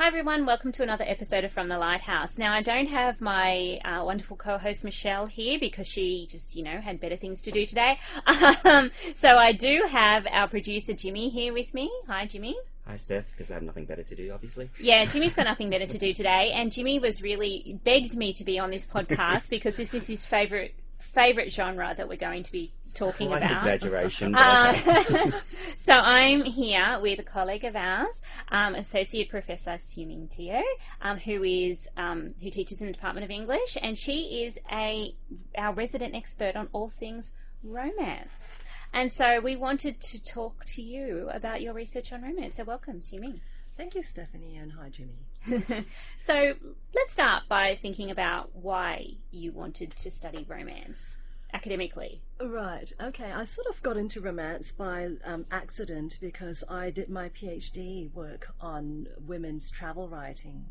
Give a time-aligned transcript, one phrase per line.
[0.00, 2.38] Hi everyone, welcome to another episode of From the Lighthouse.
[2.38, 6.80] Now I don't have my uh, wonderful co-host Michelle here because she just, you know,
[6.80, 7.98] had better things to do today.
[8.64, 11.90] Um, so I do have our producer Jimmy here with me.
[12.06, 12.56] Hi Jimmy.
[12.86, 14.70] Hi Steph, because I have nothing better to do, obviously.
[14.80, 18.44] Yeah, Jimmy's got nothing better to do today, and Jimmy was really begged me to
[18.44, 22.52] be on this podcast because this is his favourite favourite genre that we're going to
[22.52, 23.56] be talking Slight about.
[23.58, 24.34] exaggeration.
[24.34, 25.32] Uh, okay.
[25.82, 30.62] so I'm here with a colleague of ours, um, Associate Professor Hsu-Ming Teo,
[31.02, 35.14] um, who is um, who teaches in the Department of English, and she is a
[35.56, 37.30] our resident expert on all things
[37.62, 38.58] romance.
[38.92, 42.56] And so we wanted to talk to you about your research on romance.
[42.56, 43.40] So welcome, Hsu-Ming.
[43.76, 45.29] Thank you, Stephanie, and hi, Jimmy.
[46.24, 46.54] so
[46.94, 51.16] let's start by thinking about why you wanted to study romance
[51.52, 52.22] academically.
[52.40, 53.32] Right, okay.
[53.32, 58.48] I sort of got into romance by um, accident because I did my PhD work
[58.60, 60.66] on women's travel writing.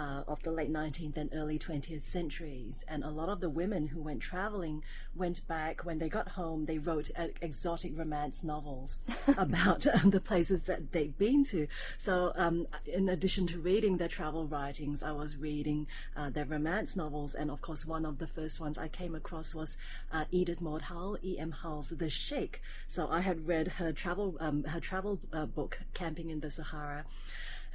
[0.00, 2.86] Uh, of the late 19th and early 20th centuries.
[2.88, 4.82] And a lot of the women who went traveling
[5.14, 8.96] went back, when they got home, they wrote uh, exotic romance novels
[9.36, 11.66] about um, the places that they'd been to.
[11.98, 16.96] So, um, in addition to reading their travel writings, I was reading uh, their romance
[16.96, 17.34] novels.
[17.34, 19.76] And of course, one of the first ones I came across was
[20.12, 21.50] uh, Edith Maud Hull, E.M.
[21.50, 22.62] Hull's The Sheik.
[22.88, 27.04] So I had read her travel, um, her travel uh, book, Camping in the Sahara.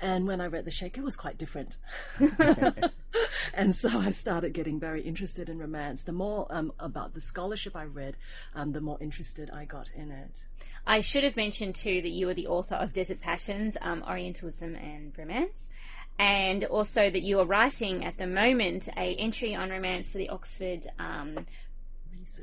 [0.02, 1.78] And when I read The Shaker, it was quite different.
[3.54, 6.02] and so I started getting very interested in romance.
[6.02, 8.18] The more um, about the scholarship I read,
[8.54, 10.32] um, the more interested I got in it.
[10.86, 14.76] I should have mentioned too that you are the author of Desert Passions, um, Orientalism
[14.76, 15.70] and Romance,
[16.20, 20.30] and also that you are writing at the moment a entry on romance for the
[20.30, 21.46] Oxford um,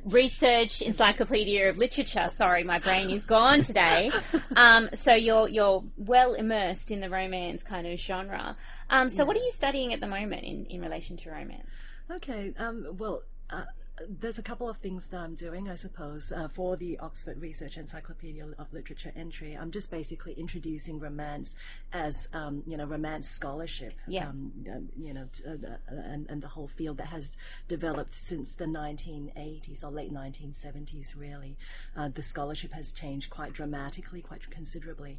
[0.04, 0.82] Research.
[0.82, 2.28] Encyclopedia of Literature.
[2.32, 4.10] Sorry, my brain is gone today.
[4.54, 8.56] Um, so you're you're well immersed in the romance kind of genre.
[8.90, 11.70] Um, so what are you studying at the moment in, in relation to romance?
[12.10, 13.64] Okay, um, well, uh,
[14.08, 17.76] there's a couple of things that I'm doing, I suppose, uh, for the Oxford Research
[17.76, 19.54] Encyclopedia of Literature entry.
[19.54, 21.56] I'm just basically introducing romance
[21.92, 23.94] as, um, you know, romance scholarship.
[24.06, 24.28] Yeah.
[24.28, 27.36] Um, um, you know, t- uh, uh, and, and the whole field that has
[27.68, 31.56] developed since the 1980s or late 1970s, really.
[31.96, 35.18] Uh, the scholarship has changed quite dramatically, quite considerably.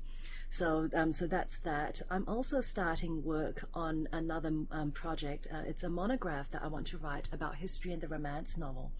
[0.54, 2.00] So, um, so that's that.
[2.12, 5.48] I'm also starting work on another um, project.
[5.52, 8.92] Uh, it's a monograph that I want to write about history and the romance novel.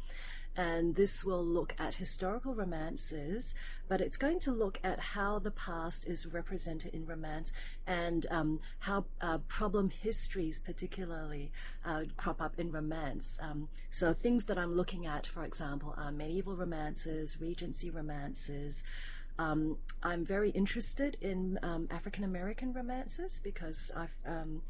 [0.58, 3.54] And this will look at historical romances,
[3.88, 7.52] but it's going to look at how the past is represented in romance
[7.86, 11.52] and um, how uh, problem histories, particularly,
[11.86, 13.38] uh, crop up in romance.
[13.40, 18.82] Um, so things that I'm looking at, for example, are medieval romances, Regency romances,
[19.40, 23.92] um, I'm very interested in um, African American romances because
[24.26, 24.62] um,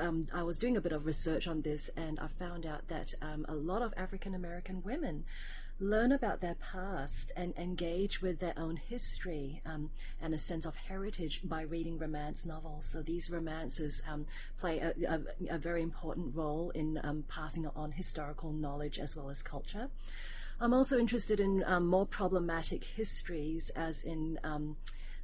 [0.00, 3.14] um, I was doing a bit of research on this and I found out that
[3.22, 5.24] um, a lot of African American women
[5.80, 9.90] learn about their past and engage with their own history um,
[10.20, 12.86] and a sense of heritage by reading romance novels.
[12.86, 14.26] So these romances um,
[14.60, 19.28] play a, a, a, very important role in um, passing on historical knowledge as well
[19.28, 19.88] as culture.
[20.62, 24.76] I'm also interested in um, more problematic histories, as in um,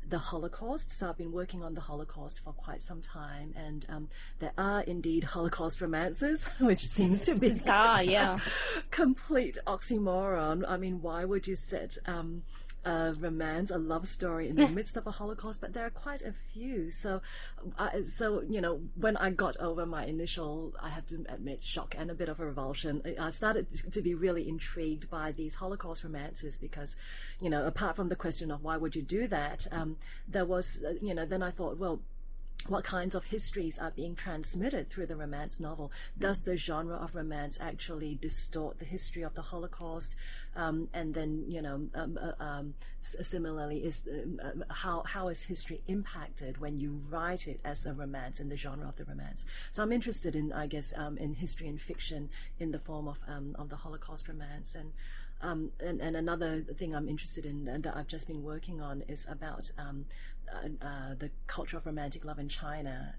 [0.08, 0.98] the Holocaust.
[0.98, 4.08] So I've been working on the Holocaust for quite some time, and um,
[4.40, 8.40] there are indeed Holocaust romances, which seems to be Bizarre, yeah.
[8.90, 10.64] complete oxymoron.
[10.66, 12.42] I mean, why would you set um,
[12.88, 15.60] a romance, a love story in the midst of a Holocaust?
[15.60, 16.90] But there are quite a few.
[16.90, 17.20] So,
[17.78, 21.94] I, so you know, when I got over my initial, I have to admit, shock
[21.98, 26.04] and a bit of a revulsion, I started to be really intrigued by these Holocaust
[26.04, 26.96] romances because,
[27.40, 30.82] you know, apart from the question of why would you do that, um, there was,
[30.84, 32.00] uh, you know, then I thought, well
[32.66, 35.92] what kinds of histories are being transmitted through the romance novel?
[36.18, 40.14] Does the genre of romance actually distort the history of the Holocaust?
[40.56, 45.80] Um, and then, you know, um, uh, um, similarly, is uh, how how is history
[45.86, 49.46] impacted when you write it as a romance in the genre of the romance?
[49.72, 52.28] So I'm interested in, I guess, um, in history and fiction
[52.58, 54.92] in the form of um, of the Holocaust romance and.
[55.40, 59.04] Um, and, and, another thing I'm interested in and that I've just been working on
[59.06, 60.04] is about um,
[60.54, 63.14] uh, uh, the culture of romantic love in China.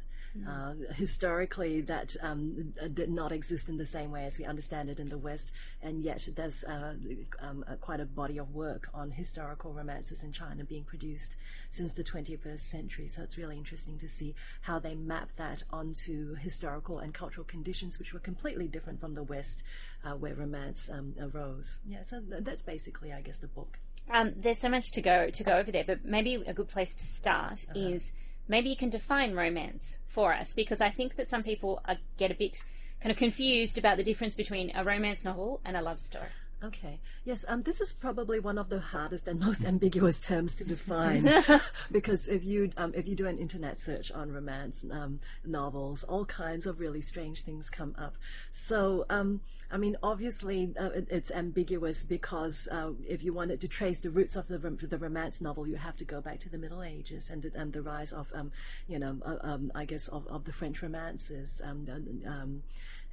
[0.48, 5.00] Uh, historically, that um, did not exist in the same way as we understand it
[5.00, 6.94] in the West, and yet there's uh,
[7.42, 11.36] um, quite a body of work on historical romances in China being produced
[11.72, 13.10] since the 21st century.
[13.10, 18.00] So it's really interesting to see how they map that onto historical and cultural conditions,
[18.00, 19.64] which were completely different from the West,
[20.06, 21.80] uh, where romance um, arose.
[21.88, 23.78] Yeah, so th- that's basically, I guess, the book.
[24.10, 26.96] Um, there's so much to go to go over there, but maybe a good place
[26.96, 27.80] to start Uh-huh.
[27.80, 28.12] is
[28.50, 32.32] maybe you can define romance for us because I think that some people uh, get
[32.32, 32.62] a bit
[33.02, 36.28] kind of confused about the difference between a romance novel and a love story.
[36.62, 37.00] Okay.
[37.24, 41.32] Yes, um, this is probably one of the hardest and most ambiguous terms to define
[41.92, 46.26] because if you um, if you do an internet search on romance um, novels, all
[46.26, 48.16] kinds of really strange things come up.
[48.52, 49.40] So, um,
[49.72, 54.10] I mean, obviously, uh, it, it's ambiguous because uh, if you wanted to trace the
[54.10, 57.30] roots of the the romance novel, you have to go back to the Middle Ages
[57.30, 58.52] and the, and the rise of, um,
[58.88, 61.62] you know, uh, um, I guess of, of the French romances.
[61.64, 61.88] Um,
[62.28, 62.64] um,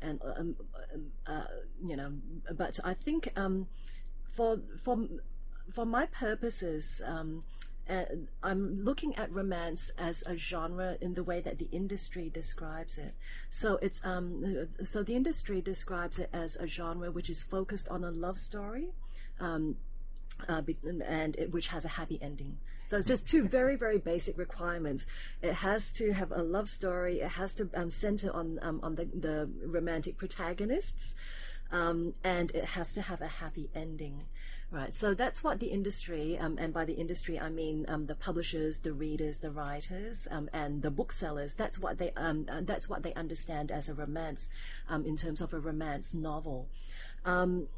[0.03, 0.57] and um,
[1.27, 1.45] uh,
[1.85, 2.13] you know,
[2.57, 3.67] but I think um,
[4.35, 4.99] for for
[5.75, 7.45] for my purposes, um,
[7.89, 8.05] uh,
[8.43, 13.15] I'm looking at romance as a genre in the way that the industry describes it.
[13.51, 18.05] So it's um, so the industry describes it as a genre which is focused on
[18.05, 18.89] a love story.
[19.41, 19.77] Um,
[20.49, 20.63] uh,
[21.07, 22.59] and it, which has a happy ending.
[22.89, 25.07] So it's just two very, very basic requirements.
[25.43, 27.21] It has to have a love story.
[27.21, 31.15] It has to um, center on um, on the, the romantic protagonists,
[31.73, 34.23] um, and it has to have a happy ending.
[34.73, 34.93] Right.
[34.93, 38.81] So that's what the industry, um, and by the industry I mean um, the publishers,
[38.81, 41.55] the readers, the writers, um, and the booksellers.
[41.55, 44.49] That's what they uh, that's what they understand as a romance,
[44.91, 46.69] in terms of a romance novel.
[47.25, 47.69] Um,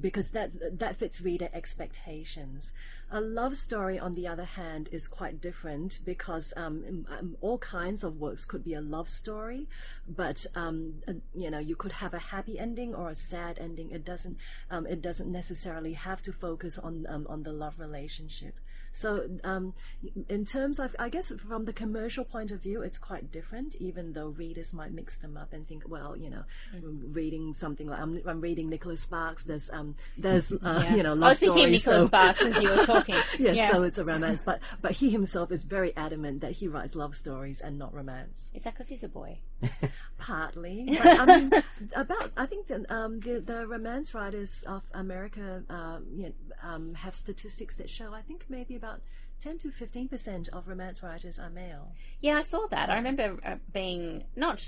[0.00, 2.72] because that that fits reader expectations.
[3.10, 8.04] A love story, on the other hand, is quite different because um, um, all kinds
[8.04, 9.66] of works could be a love story,
[10.06, 13.92] but um, uh, you know you could have a happy ending or a sad ending.
[13.92, 14.36] It doesn't
[14.70, 18.54] um, it doesn't necessarily have to focus on um, on the love relationship.
[18.98, 19.74] So, um,
[20.28, 23.76] in terms of, I guess, from the commercial point of view, it's quite different.
[23.76, 26.42] Even though readers might mix them up and think, well, you know,
[26.74, 27.14] mm.
[27.14, 29.44] reading something like I'm, I'm, reading Nicholas Sparks.
[29.44, 30.94] There's, um, there's, uh, yeah.
[30.96, 33.14] you know, love I was thinking stories, Nicholas so, Sparks as you were talking.
[33.38, 33.70] yes, yeah.
[33.70, 37.14] so it's a romance, but but he himself is very adamant that he writes love
[37.14, 38.50] stories and not romance.
[38.54, 39.38] Is that because he's a boy?
[40.18, 41.52] Partly, but, I mean,
[41.94, 46.94] about I think that um, the the romance writers of America, uh, you know, um,
[46.94, 48.87] have statistics that show I think maybe about
[49.40, 51.92] 10 to 15% of romance writers are male.
[52.20, 52.90] Yeah, I saw that.
[52.90, 54.60] I remember uh, being not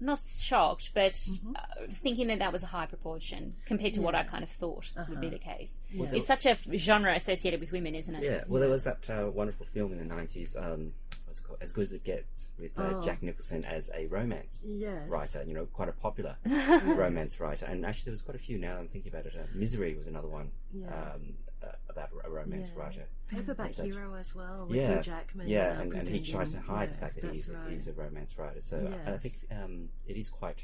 [0.00, 1.52] not shocked, but mm-hmm.
[1.54, 4.06] uh, thinking that that was a high proportion compared to yeah.
[4.06, 5.06] what I kind of thought uh-huh.
[5.10, 5.36] would be uh-huh.
[5.36, 5.78] the case.
[5.92, 6.06] Yeah.
[6.12, 8.22] It's such a genre associated with women, isn't it?
[8.22, 8.44] Yeah.
[8.48, 10.56] Well, there was that uh, wonderful film in the 90s.
[10.56, 10.92] Um,
[11.26, 11.58] what's it called?
[11.60, 13.02] As Good as It Gets, with uh, oh.
[13.02, 15.06] Jack Nicholson as a romance yes.
[15.08, 15.44] writer.
[15.46, 16.36] You know, quite a popular
[16.84, 17.66] romance writer.
[17.66, 18.58] And actually, there was quite a few.
[18.58, 19.34] Now I'm thinking about it.
[19.36, 20.50] Uh, Misery was another one.
[20.72, 20.86] Yeah.
[20.86, 22.82] Um, uh, about a romance yeah.
[22.82, 23.04] writer.
[23.28, 24.94] Paperback Hero as well, with yeah.
[24.94, 25.48] Hugh Jackman.
[25.48, 27.72] Yeah, and, and, he tries to hide yes, the fact that he's, right.
[27.72, 28.60] he's a romance writer.
[28.60, 29.00] So yes.
[29.06, 30.62] I, I, think um, it is quite.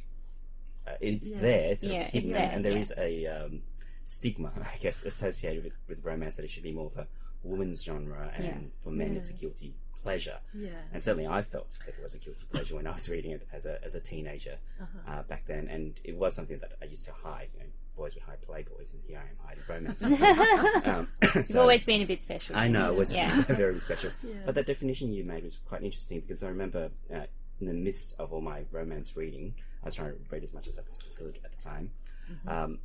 [0.87, 1.41] Uh, it's yes.
[1.41, 2.79] there, it's yeah, hidden, it's there, and there yeah.
[2.79, 3.63] is a um,
[4.05, 7.07] stigma, I guess, associated with, with romance that it should be more of a
[7.43, 8.55] woman's genre, and yeah.
[8.83, 9.75] for men it's a guilty
[10.07, 10.39] pleasure.
[10.55, 10.69] Yeah.
[10.93, 13.47] And certainly I felt that it was a guilty pleasure when I was reading it
[13.53, 15.13] as a, as a teenager uh-huh.
[15.13, 15.67] uh, back then.
[15.69, 17.49] And it was something that I used to hide.
[17.55, 17.67] You know,
[17.97, 20.03] boys would hide playboys, and here I am hiding romance.
[20.87, 22.57] um, so, You've always been a bit special.
[22.57, 23.41] I know, it was yeah.
[23.49, 24.11] very special.
[24.23, 24.35] Yeah.
[24.45, 27.25] But that definition you made was quite interesting because I remember uh,
[27.61, 30.69] in the midst of all my romance reading, I was trying to read as much
[30.69, 31.91] as I possibly could at the time.
[32.31, 32.49] Mm-hmm.
[32.49, 32.79] Um,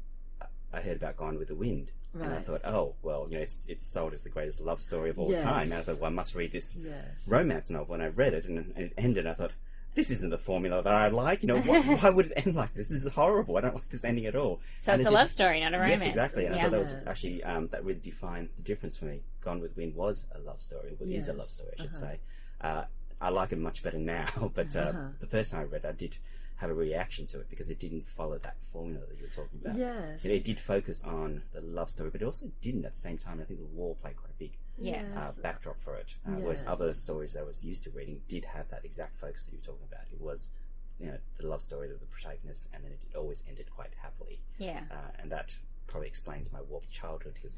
[0.73, 1.91] I heard about Gone with the Wind.
[2.13, 2.27] Right.
[2.27, 5.09] And I thought, oh, well, you know, it's, it's sold as the greatest love story
[5.09, 5.43] of all yes.
[5.43, 5.63] time.
[5.63, 7.05] And I thought, well, I must read this yes.
[7.25, 7.93] romance novel.
[7.95, 9.27] And I read it and, and it ended.
[9.27, 9.51] I thought,
[9.93, 11.43] this isn't the formula that I like.
[11.43, 12.89] You know, why, why would it end like this?
[12.89, 13.57] This is horrible.
[13.57, 14.59] I don't like this ending at all.
[14.79, 16.01] So and it's it a love story, not a romance.
[16.01, 16.45] Yes, exactly.
[16.45, 16.55] And.
[16.55, 19.21] I thought that was actually um, that really defined the difference for me.
[19.43, 20.95] Gone with Wind was a love story.
[20.99, 21.23] Well, yes.
[21.23, 21.99] is a love story, I should uh-huh.
[21.99, 22.19] say.
[22.61, 22.83] Uh,
[23.19, 25.07] I like it much better now, but uh, uh-huh.
[25.19, 26.17] the first time I read, it, I did
[26.55, 29.59] have a reaction to it because it didn't follow that formula that you were talking
[29.63, 29.75] about.
[29.75, 30.23] Yes.
[30.23, 33.39] it did focus on the love story, but it also didn't at the same time.
[33.41, 35.05] I think the war played quite a big yes.
[35.15, 36.07] uh, backdrop for it.
[36.27, 36.41] Uh, yes.
[36.41, 39.59] Whereas other stories I was used to reading did have that exact focus that you
[39.59, 40.05] were talking about.
[40.11, 40.49] It was
[40.99, 44.39] you know the love story of the protagonist, and then it always ended quite happily.
[44.57, 45.55] Yeah, uh, and that
[45.87, 47.55] probably explains my warped childhood because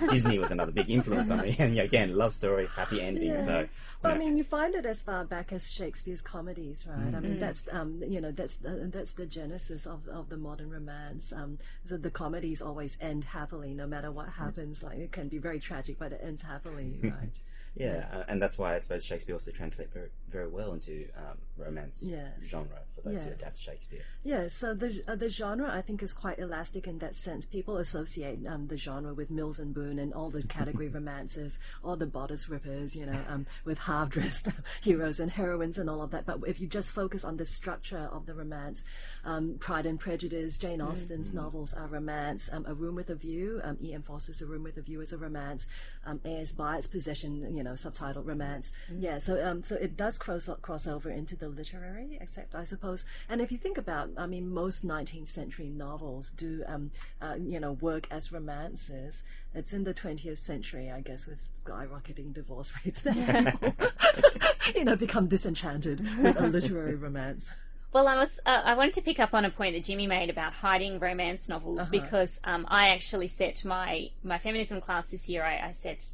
[0.10, 1.56] Disney was another big influence on me.
[1.58, 3.30] And again, love story, happy ending.
[3.30, 3.44] Yeah.
[3.44, 3.68] So,
[4.02, 7.12] well, I mean, you find it as far back as Shakespeare's comedies, right?
[7.12, 7.16] Mm.
[7.16, 7.40] I mean, mm.
[7.40, 11.32] that's um, you know, that's uh, that's the genesis of, of the modern romance.
[11.32, 14.82] Um, so the comedies always end happily, no matter what happens.
[14.82, 17.40] Like it can be very tragic, but it ends happily, right?
[17.74, 21.38] Yeah, uh, and that's why I suppose Shakespeare also translates very, very well into um,
[21.56, 22.32] romance yes.
[22.44, 23.24] genre for those yes.
[23.24, 24.02] who adapt Shakespeare.
[24.24, 27.46] Yeah, so the uh, the genre I think is quite elastic in that sense.
[27.46, 31.96] People associate um, the genre with Mills and Boon and all the category romances, all
[31.96, 34.48] the bodice rippers, you know, um, with half dressed
[34.82, 36.26] heroes and heroines and all of that.
[36.26, 38.82] But if you just focus on the structure of the romance,
[39.24, 41.38] um, Pride and Prejudice, Jane Austen's mm-hmm.
[41.38, 42.48] novels are romance.
[42.52, 44.02] Um, a Room with a View, um, E.M.
[44.02, 45.66] Forster's A Room with a View is a romance.
[46.08, 46.54] Um, A.S.
[46.54, 48.72] Byatt's possession you know, subtitled romance.
[48.90, 49.02] Mm-hmm.
[49.02, 53.04] Yeah, so um, so it does cross cross over into the literary, except I suppose.
[53.28, 57.60] And if you think about, I mean, most 19th century novels do, um, uh, you
[57.60, 59.22] know, work as romances.
[59.54, 63.06] It's in the 20th century, I guess, with skyrocketing divorce rates,
[64.74, 67.50] you know, become disenchanted with a literary romance.
[67.92, 70.28] Well, I was uh, I wanted to pick up on a point that Jimmy made
[70.28, 71.90] about hiding romance novels uh-huh.
[71.90, 75.42] because um, I actually set my my feminism class this year.
[75.42, 76.04] I, I, set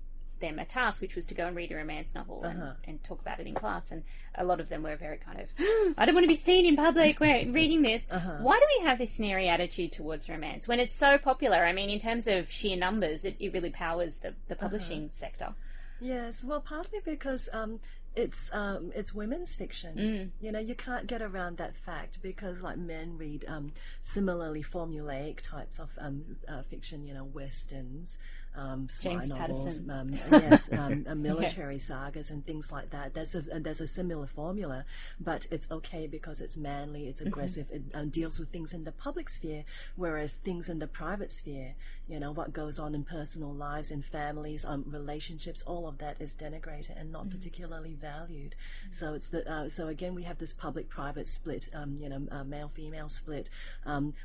[0.40, 2.50] them a task, which was to go and read a romance novel uh-huh.
[2.50, 3.90] and, and, talk about it in class.
[3.90, 4.02] And
[4.34, 5.48] a lot of them were very kind of,
[5.96, 8.02] I don't want to be seen in public reading this.
[8.10, 8.38] Uh-huh.
[8.40, 11.64] Why do we have this sneery attitude towards romance when it's so popular?
[11.64, 15.18] I mean, in terms of sheer numbers, it, it really powers the, the publishing uh-huh.
[15.18, 15.54] sector.
[16.00, 17.80] Yes, well, partly because um,
[18.16, 19.96] it's um, it's women's fiction.
[19.96, 20.30] Mm.
[20.44, 25.40] You know, you can't get around that fact because like men read um, similarly formulaic
[25.40, 27.04] types of um, uh, fiction.
[27.04, 28.18] You know, westerns,
[28.56, 33.12] um, James novels, um, yes, um, uh, military sagas and things like that.
[33.12, 34.84] There's a, there's a similar formula,
[35.20, 37.28] but it's okay because it's manly, it's mm-hmm.
[37.28, 37.88] aggressive, mm-hmm.
[37.88, 39.64] it um, deals with things in the public sphere,
[39.96, 41.74] whereas things in the private sphere,
[42.08, 46.16] you know, what goes on in personal lives, in families, um, relationships, all of that
[46.20, 47.36] is denigrated and not mm-hmm.
[47.36, 48.54] particularly valued.
[48.54, 48.92] Mm-hmm.
[48.92, 52.44] So it's the uh, so again we have this public-private split, um, you know, uh,
[52.44, 53.48] male-female split.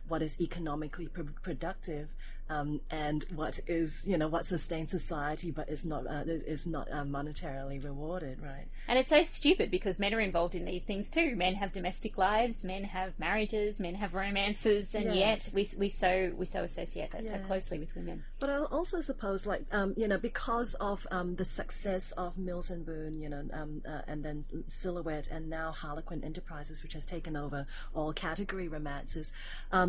[0.08, 2.10] what is economically pr- productive
[2.50, 6.91] um, and what is you know what sustains society but is not uh, is not
[6.91, 11.10] uh, monetarily rewarded right and it's so stupid because men are involved in these things
[11.10, 15.15] too men have domestic lives men have marriages men have romances and yes.
[15.15, 17.32] yet we, we so we so associate that yes.
[17.32, 21.36] so closely with women but I also suppose like um, you know because of um,
[21.36, 25.72] the success of Mills and Boon you know um, uh, and then Silhouette and now
[25.72, 29.34] Harlequin Enterprises which has taken over all category romances
[29.72, 29.88] uh,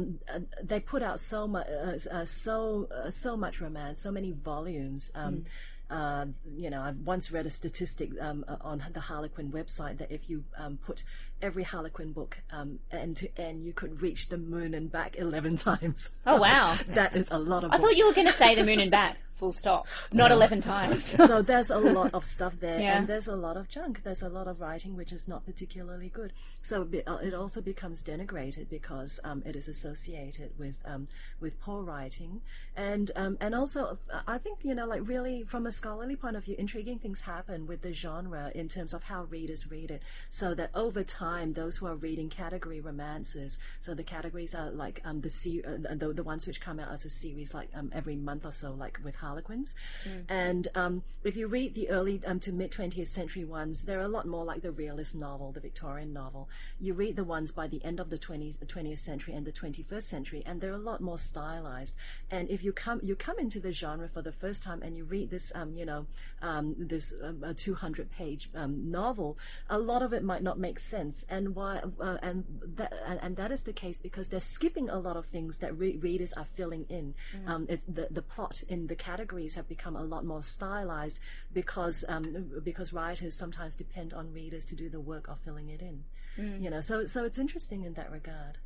[0.63, 4.33] they put out so much uh, uh, so so uh, so much romance, so many
[4.33, 5.11] volumes.
[5.15, 5.45] Um, mm.
[5.91, 10.31] Uh, you know, I've once read a statistic um, on the Harlequin website that if
[10.31, 11.03] you um, put
[11.43, 15.57] every Harlequin book um, end to end, you could reach the moon and back 11
[15.57, 16.09] times.
[16.27, 16.77] Oh, wow.
[16.95, 17.89] that is a lot of I books.
[17.89, 19.87] thought you were going to say the moon and back, full stop.
[20.13, 21.05] Not 11 times.
[21.29, 22.99] so there's a lot of stuff there, yeah.
[22.99, 24.03] and there's a lot of junk.
[24.05, 26.33] There's a lot of writing which is not particularly good.
[26.63, 31.09] So uh, it also becomes denigrated because um, it is associated with um,
[31.41, 32.43] with poor writing,
[32.77, 36.45] and um, and also I think you know like really from a scholarly point of
[36.45, 40.03] view, intriguing things happen with the genre in terms of how readers read it.
[40.29, 44.71] So that over time time, those who are reading category romances, so the categories are
[44.71, 47.69] like um, the, se- uh, the the ones which come out as a series, like
[47.75, 49.75] um, every month or so, like with Harlequins.
[50.05, 50.25] Mm.
[50.29, 54.09] And um, if you read the early um, to mid 20th century ones, they're a
[54.09, 56.49] lot more like the realist novel, the Victorian novel.
[56.81, 60.03] You read the ones by the end of the 20th, 20th century and the 21st
[60.03, 61.95] century, and they're a lot more stylized.
[62.31, 65.05] And if you come you come into the genre for the first time and you
[65.05, 66.07] read this, um, you know,
[66.43, 67.15] um, this
[67.57, 72.45] 200 page novel, a lot of it might not make sense and why uh, and
[72.77, 75.97] that and, that is the case because they're skipping a lot of things that re-
[75.99, 77.15] readers are filling in.
[77.37, 77.49] Mm.
[77.49, 81.19] Um, it's the the plot in the categories have become a lot more stylized
[81.53, 85.83] because um, because writers sometimes depend on readers to do the work of filling it
[85.83, 86.03] in.
[86.39, 86.63] Mm.
[86.63, 88.57] You know, so so it's interesting in that regard.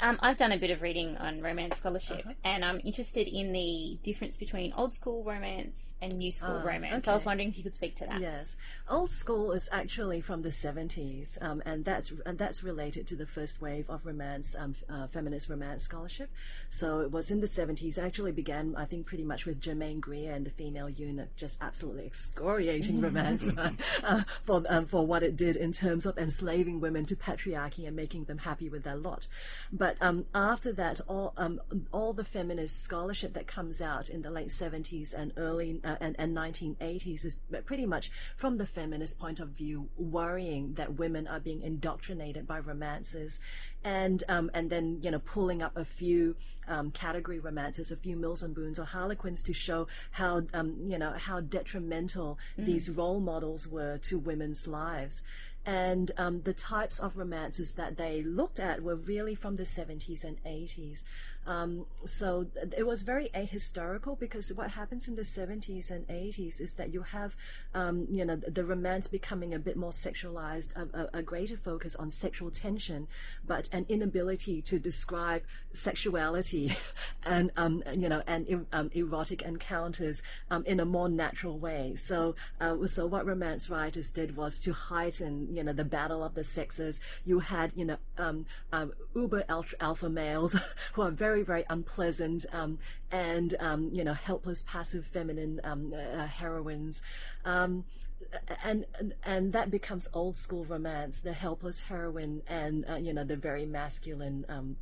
[0.00, 2.34] Um, I've done a bit of reading on romance scholarship, uh-huh.
[2.44, 6.94] and I'm interested in the difference between old school romance and new school uh, romance.
[6.94, 7.04] Okay.
[7.04, 8.20] So I was wondering if you could speak to that.
[8.20, 8.56] Yes,
[8.90, 13.24] old school is actually from the 70s, um, and that's and that's related to the
[13.24, 16.28] first wave of romance, um, uh, feminist romance scholarship.
[16.70, 17.96] So it was in the 70s.
[17.96, 22.06] Actually, began I think pretty much with Germaine Greer and the female eunuch, just absolutely
[22.06, 23.48] excoriating romance
[24.02, 27.94] uh, for um, for what it did in terms of enslaving women to patriarchy and
[27.94, 29.28] making them happy with their lot.
[29.72, 31.60] But but um, after that, all um,
[31.92, 36.16] all the feminist scholarship that comes out in the late 70s and early uh, and,
[36.18, 41.38] and 1980s is pretty much from the feminist point of view, worrying that women are
[41.38, 43.40] being indoctrinated by romances,
[43.84, 46.34] and um, and then you know pulling up a few
[46.66, 50.96] um, category romances, a few Mills and Boons or Harlequins to show how um, you
[50.96, 52.64] know how detrimental mm.
[52.64, 55.20] these role models were to women's lives.
[55.66, 60.24] And um, the types of romances that they looked at were really from the 70s
[60.24, 61.02] and 80s.
[61.46, 66.74] Um, so it was very ahistorical because what happens in the 70s and 80s is
[66.74, 67.34] that you have,
[67.74, 72.10] um, you know, the romance becoming a bit more sexualized, a, a, greater focus on
[72.10, 73.06] sexual tension,
[73.46, 75.42] but an inability to describe
[75.74, 76.74] sexuality
[77.24, 81.94] and, um, you know, and um, erotic encounters um, in a more natural way.
[81.96, 86.34] So, uh, so what romance writers did was to heighten, you know, the battle of
[86.34, 87.00] the sexes.
[87.24, 88.46] You had, you know, um,
[89.14, 90.56] uber alpha males
[90.92, 92.78] who are very very, unpleasant um,
[93.10, 97.02] and um, you know helpless, passive, feminine um, uh, heroines.
[97.44, 97.84] Um,
[98.64, 103.24] and, and and that becomes old school romance, the helpless heroine and uh, you know
[103.24, 104.76] the very masculine um,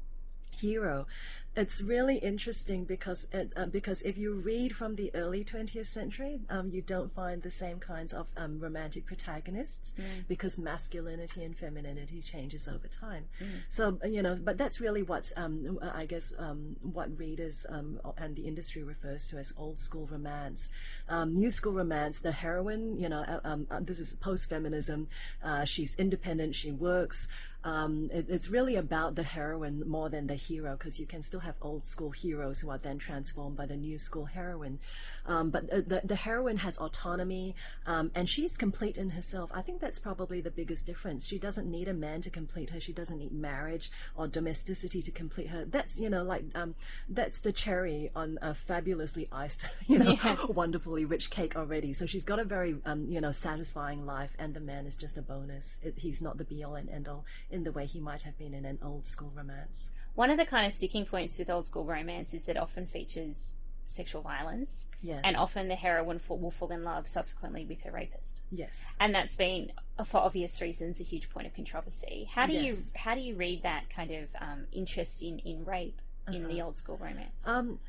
[0.50, 1.06] hero
[1.54, 6.40] it's really interesting because it, uh, because if you read from the early 20th century,
[6.48, 10.26] um, you don't find the same kinds of um, romantic protagonists mm.
[10.28, 13.24] because masculinity and femininity changes over time.
[13.38, 13.60] Mm.
[13.68, 18.34] So you know, but that's really what um, I guess um, what readers um, and
[18.34, 20.70] the industry refers to as old school romance.
[21.08, 25.08] Um, new school romance, the heroine, you know, uh, uh, this is post feminism.
[25.44, 26.54] Uh, she's independent.
[26.54, 27.28] She works.
[27.64, 31.40] Um, it, it's really about the heroine more than the hero because you can still
[31.40, 34.80] have old school heroes who are then transformed by the new school heroine.
[35.26, 37.54] Um, but the, the heroine has autonomy
[37.86, 39.50] um, and she's complete in herself.
[39.54, 41.26] I think that's probably the biggest difference.
[41.26, 42.80] She doesn't need a man to complete her.
[42.80, 45.64] She doesn't need marriage or domesticity to complete her.
[45.64, 46.74] That's you know like um,
[47.08, 50.36] that's the cherry on a fabulously iced, you know, yeah.
[50.48, 51.92] wonderfully rich cake already.
[51.92, 55.16] So she's got a very um, you know satisfying life, and the man is just
[55.16, 55.76] a bonus.
[55.82, 58.38] It, he's not the be all and end all in the way he might have
[58.38, 59.90] been in an old school romance.
[60.14, 63.54] One of the kind of sticking points with old school romance is that often features
[63.92, 64.84] sexual violence.
[65.02, 65.20] Yes.
[65.24, 68.42] And often the heroine will fall in love subsequently with her rapist.
[68.52, 68.84] Yes.
[69.00, 69.72] And that's been,
[70.04, 72.28] for obvious reasons, a huge point of controversy.
[72.30, 72.64] How do yes.
[72.64, 76.36] you how do you read that kind of um, interest in in rape uh-huh.
[76.36, 76.66] in the uh-huh.
[76.66, 77.32] old school romance?
[77.46, 77.80] Um,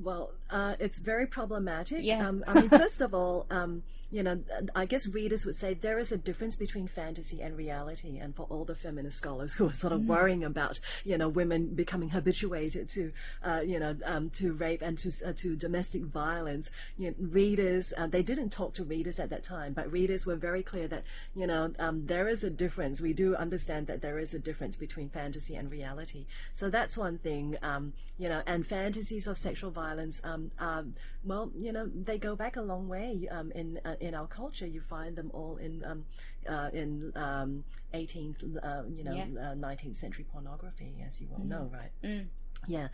[0.00, 2.02] well, uh, it's very problematic.
[2.02, 2.28] Yeah.
[2.28, 4.40] Um, I mean, first of all, um, you know,
[4.74, 8.18] I guess readers would say there is a difference between fantasy and reality.
[8.18, 10.06] And for all the feminist scholars who are sort of mm.
[10.06, 13.12] worrying about, you know, women becoming habituated to,
[13.42, 17.92] uh, you know, um, to rape and to uh, to domestic violence, you know, readers
[17.98, 21.04] uh, they didn't talk to readers at that time, but readers were very clear that,
[21.34, 23.00] you know, um, there is a difference.
[23.00, 26.26] We do understand that there is a difference between fantasy and reality.
[26.54, 30.94] So that's one thing, um, you know, and fantasies of sexual violence, um, um,
[31.24, 34.66] well, you know, they go back a long way um, in uh, in our culture,
[34.66, 36.04] you find them all in um,
[36.48, 39.54] uh, in um, 18th, uh, you know, yeah.
[39.54, 41.48] 19th uh, century pornography, as you well mm.
[41.48, 41.90] know, right?
[42.04, 42.26] Mm.
[42.66, 42.88] Yeah,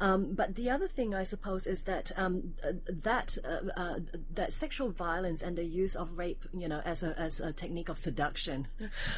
[0.00, 2.54] um, but the other thing I suppose is that um,
[3.02, 3.98] that uh, uh,
[4.34, 7.90] that sexual violence and the use of rape, you know, as a as a technique
[7.90, 8.66] of seduction,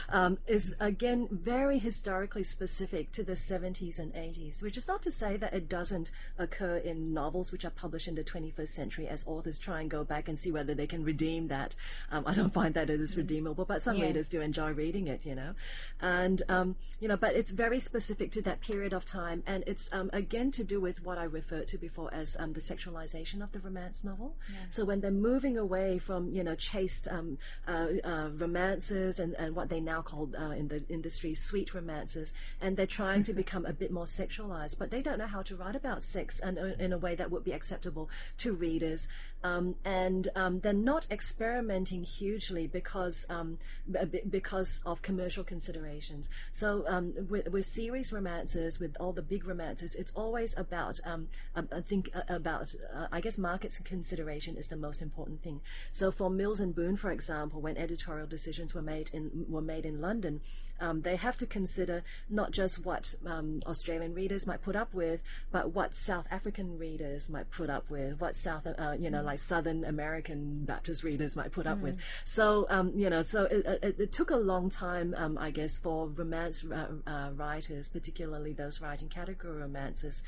[0.09, 4.61] um, is again very historically specific to the 70s and 80s.
[4.61, 8.17] Which is not to say that it doesn't occur in novels which are published in
[8.17, 11.47] the 21st century, as authors try and go back and see whether they can redeem
[11.49, 11.77] that.
[12.11, 14.07] Um, I don't find that it is redeemable, but some yeah.
[14.07, 15.55] readers do enjoy reading it, you know,
[16.01, 19.92] and um, you know, but it's very specific to that period of time, and it's
[19.93, 23.53] um, again to do with what I referred to before as um, the sexualization of
[23.53, 24.35] the romance novel.
[24.51, 24.59] Yeah.
[24.71, 29.55] So when they're moving away from you know chaste um, uh, uh, romances and, and
[29.55, 33.67] what they now call uh, in the industry sweet romances, and they're trying to become
[33.67, 36.65] a bit more sexualized, but they don't know how to write about sex and uh,
[36.79, 39.09] in a way that would be acceptable to readers.
[39.45, 43.59] Um, and um, they're not experimenting hugely because um,
[43.91, 46.31] b- because of commercial considerations.
[46.53, 51.29] So um, with, with, series romances, with all the big romances, it's always about um,
[51.55, 55.61] I think uh, about uh, I guess markets consideration is the most important thing.
[55.91, 59.85] So for Mills and Boon, for example, when editorial decisions were made in were made
[59.85, 60.41] in London,
[60.83, 65.21] um, they have to consider not just what um, Australian readers might put up with,
[65.53, 69.25] but what South African readers might put up with, what South, uh, you know, mm.
[69.25, 71.83] like Southern American Baptist readers might put up mm.
[71.83, 71.99] with.
[72.25, 75.79] So, um, you know, so it, it, it, took a long time, um, I guess,
[75.79, 80.23] for romance uh, uh, writers, particularly those writing category romances,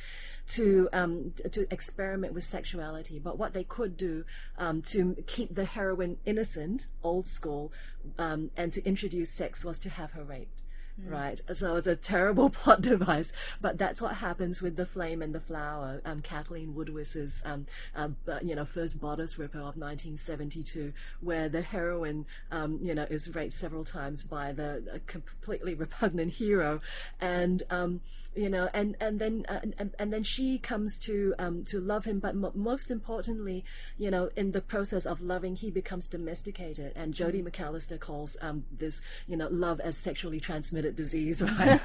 [0.47, 4.25] to um, to experiment with sexuality, but what they could do
[4.59, 7.73] um, to keep the heroine innocent, old school,
[8.19, 10.64] um, and to introduce sex was to have her raped.
[11.01, 11.11] Mm.
[11.11, 15.35] Right, so it's a terrible plot device, but that's what happens with the flame and
[15.35, 16.01] the flower.
[16.05, 18.09] Um, Kathleen Woodiwiss's, um, uh,
[18.43, 23.55] you know, first bodice ripper of 1972, where the heroine, um, you know, is raped
[23.55, 26.81] several times by the completely repugnant hero,
[27.21, 28.01] and um,
[28.37, 32.05] you know, and and then uh, and, and then she comes to um, to love
[32.05, 33.65] him, but most importantly,
[33.99, 37.51] you know, in the process of loving, he becomes domesticated, and Jodi mm.
[37.51, 41.81] McAlister calls um, this, you know, love as sexually transmitted disease, right?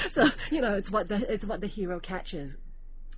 [0.10, 2.56] so you know, it's what the it's what the hero catches.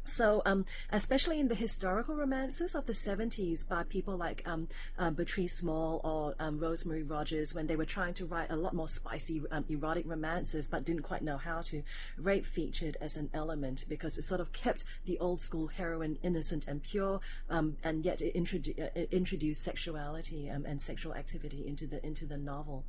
[0.07, 5.11] So, um, especially in the historical romances of the 70s by people like um, uh,
[5.47, 9.43] Small or um, Rosemary Rogers, when they were trying to write a lot more spicy
[9.51, 11.83] um, erotic romances but didn't quite know how to,
[12.19, 16.69] rape featured as an element because it sort of kept the old school heroine innocent
[16.69, 21.87] and pure, um, and yet it, introdu- it introduced sexuality um, and sexual activity into
[21.87, 22.85] the into the novel.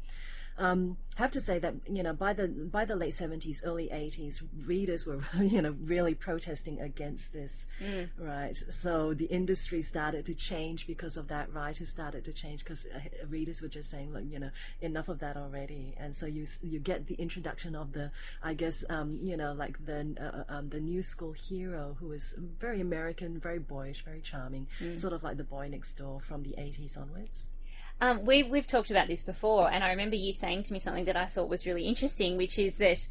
[0.58, 4.42] Um, have to say that you know by the by the late seventies, early eighties,
[4.66, 8.10] readers were you know really protesting against this, Mm.
[8.18, 8.56] right?
[8.56, 11.54] So the industry started to change because of that.
[11.54, 14.50] Writers started to change because uh, readers were just saying, look, you know,
[14.82, 15.94] enough of that already.
[15.98, 18.12] And so you you get the introduction of the,
[18.44, 22.34] I guess, um, you know, like the uh, um, the new school hero who is
[22.38, 26.56] very American, very boyish, very charming, sort of like the boy next door from the
[26.58, 27.48] eighties onwards.
[28.02, 31.06] Um, we've we've talked about this before, and I remember you saying to me something
[31.06, 33.08] that I thought was really interesting, which is that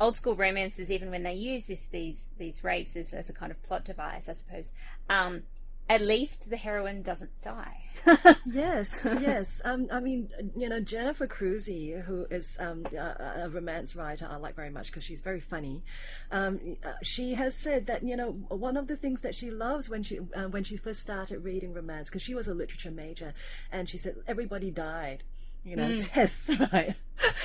[0.00, 3.52] old school romances, even when they use this these these rapes as, as a kind
[3.52, 4.70] of plot device, I suppose,
[5.08, 5.42] um,
[5.88, 7.82] at least the heroine doesn't die.
[8.46, 9.60] Yes, yes.
[9.64, 14.36] Um, I mean, you know, Jennifer Crusie, who is um, a, a romance writer, I
[14.36, 15.82] like very much because she's very funny.
[16.30, 19.88] Um, uh, she has said that you know one of the things that she loves
[19.88, 23.34] when she uh, when she first started reading romance because she was a literature major,
[23.72, 25.24] and she said everybody died.
[25.66, 26.94] You know, Tess, right?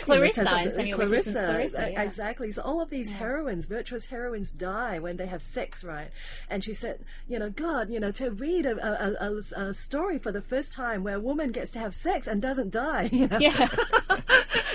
[0.04, 2.04] Clarissa You know, Tess- Samuel Clarissa, Clarissa, yeah.
[2.04, 2.52] exactly.
[2.52, 6.10] So all of these heroines, virtuous heroines, die when they have sex, right?
[6.50, 10.20] And she said, you know, God, you know, to read a, a, a, a story
[10.20, 13.28] for the first time where a woman gets to have sex and doesn't die, you
[13.28, 13.40] know.
[13.40, 13.68] Yeah,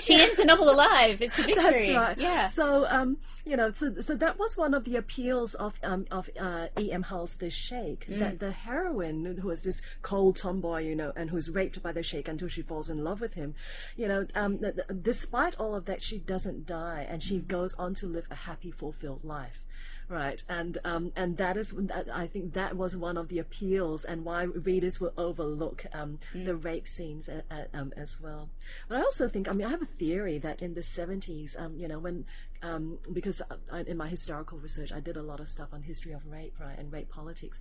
[0.01, 1.23] she ends the novel alive.
[1.23, 1.63] It's a victory.
[1.63, 2.19] That's right.
[2.19, 2.49] Yeah.
[2.49, 6.29] So, um, you know, so so that was one of the appeals of um, of
[6.39, 6.91] uh, E.
[6.91, 7.03] M.
[7.03, 8.07] Hull's The Sheik.
[8.09, 8.19] Mm.
[8.19, 12.03] That the heroine, who is this cold tomboy, you know, and who's raped by the
[12.03, 13.55] sheikh until she falls in love with him,
[13.97, 17.75] you know, um, th- th- despite all of that, she doesn't die, and she goes
[17.75, 19.63] on to live a happy, fulfilled life.
[20.09, 24.05] Right, and um, and that is, that, I think that was one of the appeals,
[24.05, 28.49] and why readers will overlook um, the rape scenes a, a, um, as well.
[28.89, 31.75] But I also think, I mean, I have a theory that in the seventies, um,
[31.77, 32.25] you know, when
[32.63, 36.13] um, because I, in my historical research, I did a lot of stuff on history
[36.13, 37.59] of rape, right, and rape politics.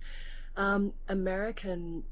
[0.56, 2.04] Um, American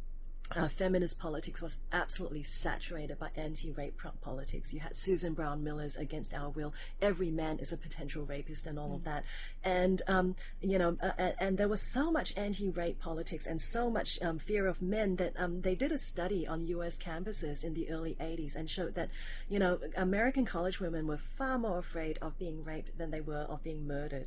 [0.50, 4.74] uh, feminist politics was absolutely saturated by anti-rape politics.
[4.74, 8.94] You had Susan Brownmiller's "Against Our Will," every man is a potential rapist, and all
[8.94, 9.24] of that.
[9.64, 14.20] And um, you know, uh, and, there was so much anti-rape politics and so much
[14.20, 16.98] um, fear of men that um, they did a study on U.S.
[16.98, 19.08] campuses in the early '80s and showed that
[19.48, 23.46] you know American college women were far more afraid of being raped than they were
[23.48, 24.26] of being murdered.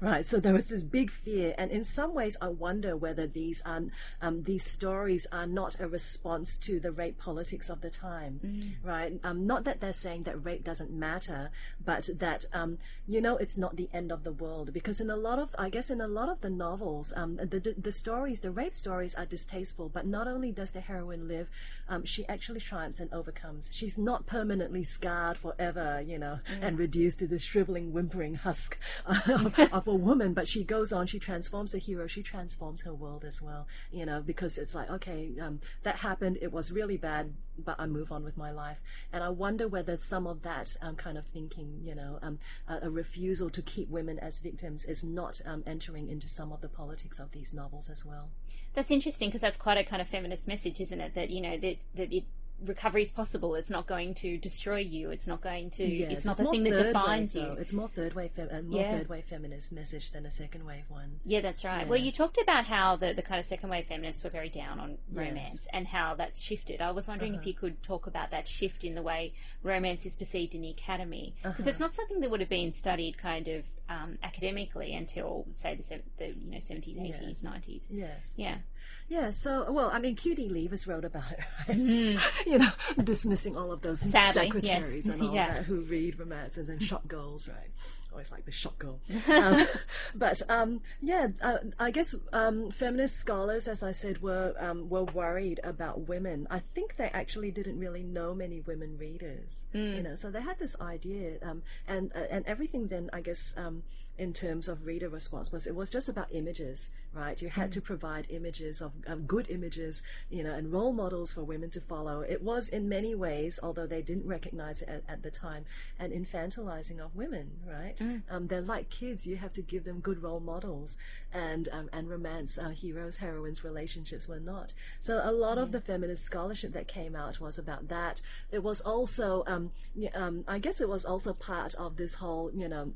[0.00, 0.24] Right.
[0.24, 3.82] So there was this big fear, and in some ways, I wonder whether these are
[4.22, 8.40] um, these stories are not a response to the rape politics of the time.
[8.82, 9.18] Right.
[9.24, 11.50] Um, not that they're saying that rape doesn't matter,
[11.84, 14.72] but that um, you know it's not the end of the world.
[14.72, 17.60] Because in a lot of, I guess, in a lot of the novels, um, the,
[17.60, 19.88] the the stories, the rape stories, are distasteful.
[19.88, 21.48] But not only does the heroine live,
[21.88, 23.70] um, she actually triumphs and overcomes.
[23.72, 29.58] She's not permanently scarred forever, you know, and reduced to this shriveling, whimpering husk of,
[29.72, 30.34] of a woman.
[30.34, 31.06] But she goes on.
[31.06, 32.06] She transforms the hero.
[32.06, 36.38] She transforms her world as well, you know, because it's like, okay, um, that happened.
[36.40, 38.78] It was really bad, but I move on with my life.
[39.12, 42.86] And I wonder whether some of that um, kind of thinking, you know, um, a,
[42.86, 46.68] a refusal to keep women as victims is not um, entering into some of the
[46.68, 48.28] politics of these novels as well.
[48.74, 51.14] That's interesting because that's quite a kind of feminist message, isn't it?
[51.14, 52.24] That you know that that it,
[52.64, 53.54] recovery is possible.
[53.54, 55.10] It's not going to destroy you.
[55.10, 55.84] It's not going to.
[55.84, 57.54] Yes, it's not the thing that defines wave, you.
[57.54, 57.60] though.
[57.60, 58.98] It's more third wave, fem- uh, more Yeah.
[58.98, 61.20] third wave feminist message than a second wave one.
[61.24, 61.82] Yeah, that's right.
[61.82, 61.88] Yeah.
[61.88, 64.78] Well, you talked about how the, the kind of second wave feminists were very down
[64.80, 64.98] on Yes.
[65.12, 66.80] romance and how that's shifted.
[66.80, 67.48] I was wondering if Uh-huh.
[67.48, 71.34] you could talk about that shift in the way romance is perceived in the academy.
[71.42, 71.70] Because Uh-huh.
[71.70, 76.00] it's not something that would have been studied kind of um, academically until, say, the,
[76.18, 77.80] the you know 70s, 80s, 90s.
[77.90, 78.32] Yes.
[78.36, 78.58] Yeah.
[79.08, 81.76] Yeah, so, well, I mean, QD Leavis wrote about it, right?
[81.78, 82.20] Mm.
[82.46, 82.70] you know,
[83.02, 85.14] dismissing all of those Sadly, secretaries yes.
[85.14, 85.54] and all Yeah.
[85.54, 87.70] that who read romances and shop girls, right?
[88.12, 89.00] Always like the shop girl.
[89.28, 89.66] um,
[90.14, 95.04] but um, yeah, uh, I guess um, feminist scholars, as I said, were um, were
[95.04, 96.48] worried about women.
[96.50, 100.16] I think they actually didn't really know many women readers, you know.
[100.16, 102.88] So they had this idea, um, and uh, and everything.
[102.88, 103.84] Then I guess um,
[104.18, 107.40] in terms of reader response was it was just about images, right?
[107.40, 111.42] You had to provide images of um, good images, you know, and role models for
[111.42, 112.20] women to follow.
[112.20, 115.64] It was in many ways, although they didn't recognize it at, at the time,
[115.98, 118.00] an infantilizing of women, right?
[118.30, 119.26] Um, they're like kids.
[119.26, 120.96] You have to give them good role models,
[121.32, 124.72] and um, and romance uh, heroes heroines relationships were not.
[125.00, 128.20] So a lot of the feminist scholarship that came out was about that.
[128.52, 129.72] It was also, um,
[130.14, 132.92] um, I guess, it was also part of this whole, you know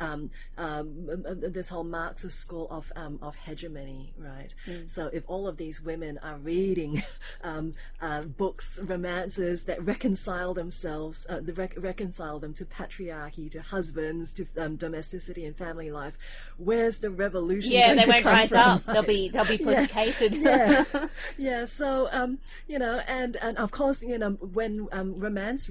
[0.00, 4.54] um, um, this whole Marxist school of um, of hegemony, right?
[4.66, 4.88] Mm.
[4.90, 7.02] So if all of these women are reading
[7.44, 14.32] um, uh, books, romances that reconcile themselves, uh, rec- reconcile them to patriarchy, to husbands,
[14.34, 16.14] to um, domesticity and family life,
[16.58, 17.72] where's the revolution?
[17.72, 18.86] Yeah, they won't rise from, up.
[18.86, 18.94] Right?
[18.94, 20.36] They'll be they'll be placated.
[20.36, 21.06] Yeah, yeah.
[21.38, 21.64] yeah.
[21.64, 25.70] So um, you know, and and of course, you know, when romance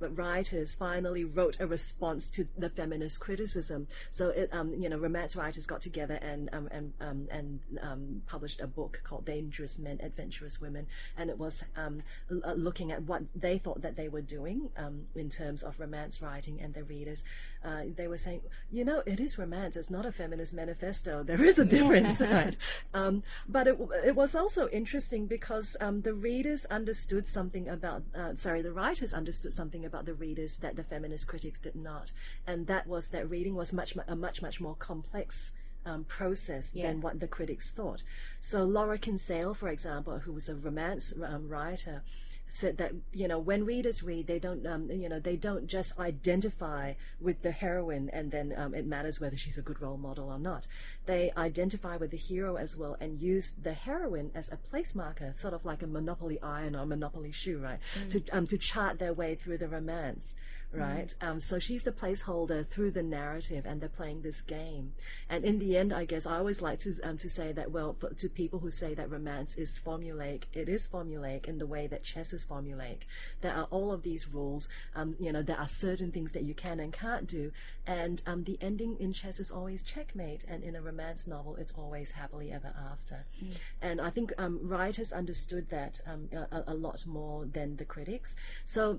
[0.00, 3.86] writers finally wrote a response to the feminist criticism criticism.
[4.10, 8.22] So it, um, you know, romance writers got together and um, and um, and um,
[8.26, 10.86] published a book called Dangerous Men, Adventurous Women,
[11.16, 15.06] and it was um, uh, looking at what they thought that they were doing um,
[15.14, 17.22] in terms of romance writing and their readers.
[17.64, 19.74] Uh, they were saying, you know, it is romance.
[19.76, 21.24] It's not a feminist manifesto.
[21.34, 22.54] There is a difference, right?
[22.92, 28.72] but it, it was also interesting because the readers understood something about, uh, sorry, the
[28.72, 32.12] writers understood something about the readers that the feminist critics did not,
[32.46, 35.52] and that was that reading was much a much much more complex
[35.84, 36.86] um, process yeah.
[36.86, 38.02] than what the critics thought.
[38.40, 42.02] So Laura Kinsale, for example, who was a romance um, writer,
[42.48, 46.00] said that you know when readers read, they don't um, you know they don't just
[46.00, 50.30] identify with the heroine and then um, it matters whether she's a good role model
[50.30, 50.66] or not.
[51.04, 55.34] They identify with the hero as well and use the heroine as a place marker,
[55.36, 57.80] sort of like a monopoly iron or monopoly shoe, right?
[57.98, 58.10] Mm.
[58.12, 60.34] To um, to chart their way through the romance
[60.74, 61.14] right?
[61.20, 61.28] Mm.
[61.28, 64.92] Um, so she's the placeholder through the narrative, and they're playing this game.
[65.28, 67.96] And in the end, I guess I always like to um, to say that well,
[67.98, 71.86] for, to people who say that romance is formulaic, it is formulaic in the way
[71.86, 73.00] that chess is formulaic.
[73.40, 74.68] There are all of these rules.
[74.94, 77.52] Um, you know, there are certain things that you can and can't do,
[77.86, 81.72] and um, the ending in chess is always checkmate, and in a romance novel, it's
[81.72, 83.24] always happily ever after.
[83.42, 83.54] Mm.
[83.82, 88.36] And I think um, writers understood that um, a, a lot more than the critics.
[88.64, 88.98] So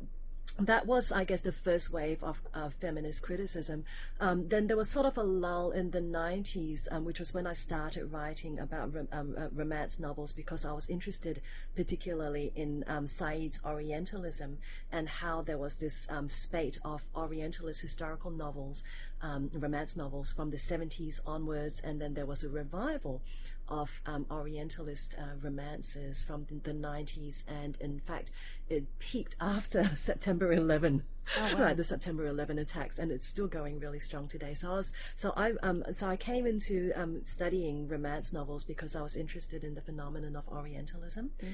[0.59, 2.39] that was, I guess, the first wave of
[2.79, 3.83] feminist criticism.
[4.21, 7.45] Um, then there was sort of a lull in the 90s, um, which was when
[7.45, 11.41] I started writing about um, uh, romance novels because I was interested
[11.75, 14.57] particularly in um, Said's Orientalism
[14.93, 18.85] and how there was this um, spate of Orientalist historical novels,
[19.21, 23.21] um, romance novels from the 70s onwards, and then there was a revival
[23.67, 28.31] of um, Orientalist uh, romances from the, the, 90s, and in fact,
[28.69, 31.03] it peaked after September 11,
[31.37, 31.61] oh, wow.
[31.61, 31.77] right?
[31.77, 34.53] The September 11 attacks, and it's still going really strong today.
[34.53, 38.95] So I was, so I, um, so I came into um, studying romance novels because
[38.95, 41.31] I was interested in the phenomenon of Orientalism.
[41.43, 41.51] Mm.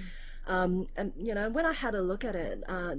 [0.47, 2.95] Um, and you know, when I had a look at it, uh,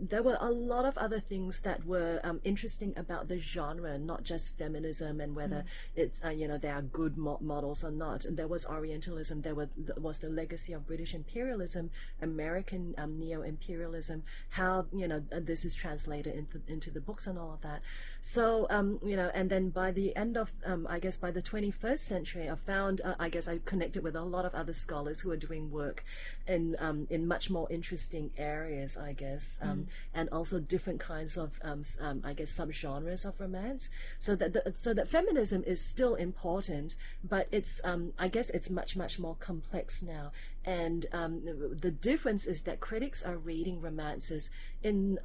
[0.00, 4.24] there were a lot of other things that were um, interesting about the genre, not
[4.24, 5.64] just feminism and whether mm.
[5.94, 8.24] it's uh, you know there are good mo- models or not.
[8.24, 14.24] And there was Orientalism, there was, was the legacy of British imperialism, American um, neo-imperialism,
[14.50, 17.82] how you know this is translated into into the books and all of that.
[18.22, 21.40] So, um, you know, and then by the end of, um, I guess by the
[21.40, 25.20] 21st century, I found, uh, I guess I connected with a lot of other scholars
[25.20, 26.04] who are doing work
[26.46, 29.86] in, um, in much more interesting areas, I guess, mm.
[30.12, 33.88] and also different kinds of, um, um, I guess, subgenres of romance.
[34.18, 38.96] So that, the, so that feminism is still important, but it's, I guess it's much,
[38.96, 40.32] much more complex now.
[40.66, 44.50] And the difference is that critics are reading romances
[44.82, 45.18] in,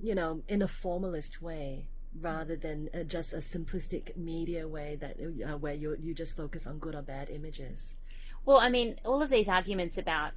[0.00, 1.86] you know, in a formalist way
[2.20, 6.66] rather than uh, just a simplistic media way that uh, where you you just focus
[6.66, 7.94] on good or bad images.
[8.44, 10.32] Well, I mean, all of these arguments about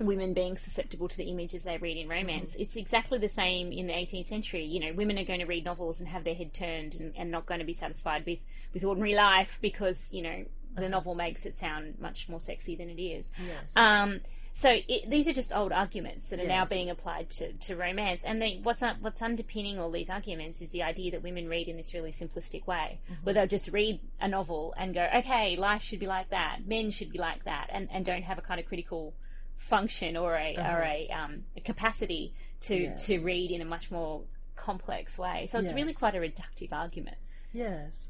[0.00, 2.62] women being susceptible to the images they read in romance, mm-hmm.
[2.62, 4.64] it's exactly the same in the 18th century.
[4.64, 7.30] You know, women are going to read novels and have their head turned and, and
[7.30, 8.38] not going to be satisfied with,
[8.74, 10.44] with ordinary life because, you know,
[10.74, 10.88] the uh-huh.
[10.88, 13.28] novel makes it sound much more sexy than it is.
[13.38, 13.72] Yes.
[13.76, 14.20] Um,
[14.60, 16.48] so it, these are just old arguments that are yes.
[16.48, 18.22] now being applied to, to romance.
[18.24, 21.76] And they, what's what's underpinning all these arguments is the idea that women read in
[21.76, 23.22] this really simplistic way, mm-hmm.
[23.22, 26.90] where they'll just read a novel and go, okay, life should be like that, men
[26.90, 29.14] should be like that, and, and don't have a kind of critical
[29.58, 30.76] function or a uh-huh.
[30.76, 33.06] or a, um, a capacity to yes.
[33.06, 34.22] to read in a much more
[34.56, 35.48] complex way.
[35.52, 35.74] So it's yes.
[35.76, 37.16] really quite a reductive argument.
[37.52, 38.08] Yes.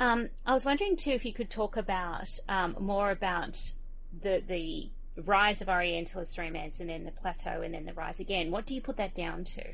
[0.00, 3.60] Um, I was wondering too if you could talk about um, more about
[4.22, 4.90] the the
[5.22, 8.50] rise of Orientalist romance and then the plateau and then the rise again.
[8.50, 9.64] What do you put that down to?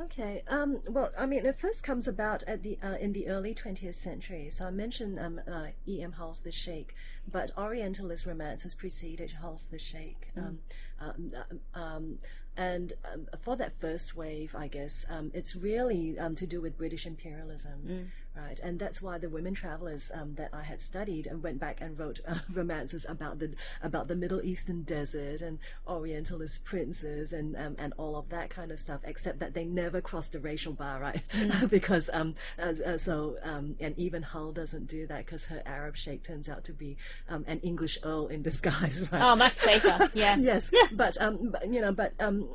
[0.00, 0.42] Okay.
[0.48, 3.94] Um, well, I mean, it first comes about at the uh, in the early 20th
[3.94, 4.48] century.
[4.50, 6.02] So I mentioned um, uh, E.
[6.02, 6.12] M.
[6.12, 6.94] Hull's the Sheikh,
[7.30, 10.28] but Orientalist romance has preceded Hull's the Sheikh.
[10.36, 10.42] Mm.
[10.46, 10.58] Um,
[11.00, 12.18] um, um
[12.56, 16.76] and um, for that first wave, I guess um, it's really um, to do with
[16.76, 18.06] British imperialism, Mm.
[18.36, 18.58] Right?
[18.60, 21.98] And that's why the women travelers um, that I had studied and went back and
[21.98, 27.76] wrote uh, romances about the about the Middle Eastern desert and Orientalist princes and um,
[27.78, 29.00] and all of that kind of stuff.
[29.04, 31.22] Except that they never crossed the racial bar, right?
[31.70, 35.96] because um, uh, uh, so um, and even Hull doesn't do that because her Arab
[35.96, 36.96] sheikh turns out to be
[37.28, 39.22] um, an English earl in disguise, right?
[39.22, 40.10] Oh, much safer.
[40.14, 40.36] Yeah.
[40.36, 42.48] yes, but um, you know, but um,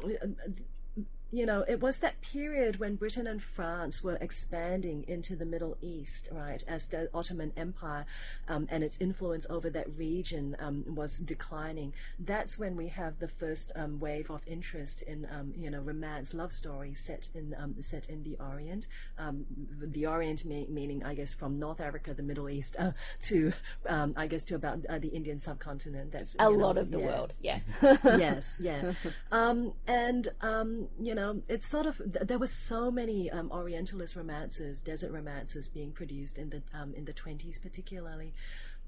[1.31, 5.77] you know, it was that period when Britain and France were expanding into the Middle
[5.81, 8.05] East, right, as the Ottoman Empire
[8.47, 11.93] um, and its influence over that region um, was declining.
[12.19, 16.33] That's when we have the first um, wave of interest in, um, you know, romance,
[16.33, 18.87] love stories set in um, set in the Orient.
[19.17, 19.45] Um,
[19.81, 22.91] the Orient me- meaning, I guess, from North Africa, the Middle East, uh,
[23.23, 23.51] to,
[23.87, 26.11] um, I guess, to about uh, the Indian subcontinent.
[26.11, 27.33] That's A you know, lot of the yeah world.
[27.41, 27.59] Yeah.
[27.81, 28.93] yes, yeah.
[29.31, 31.16] Um, and, um, you know,
[31.47, 36.37] it's sort of, th- there were so many um, Orientalist romances, desert romances being produced
[36.37, 38.33] in the, um, in the 20s particularly.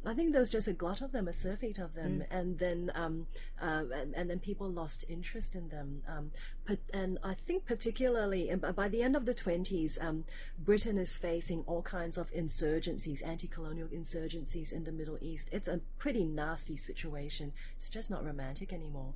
[0.05, 2.89] I think there was just a glut of them, a surfeit of them, and then
[2.95, 3.27] um,
[3.61, 6.01] uh, and, and then people lost interest in them.
[6.07, 6.31] Um,
[6.65, 10.23] but, and I think particularly by- by the end of the twenties, um,
[10.57, 15.49] Britain is facing all kinds of insurgencies, anti-colonial insurgencies in the Middle East.
[15.51, 17.51] It's a pretty nasty situation.
[17.77, 19.11] It's just not romantic anymore,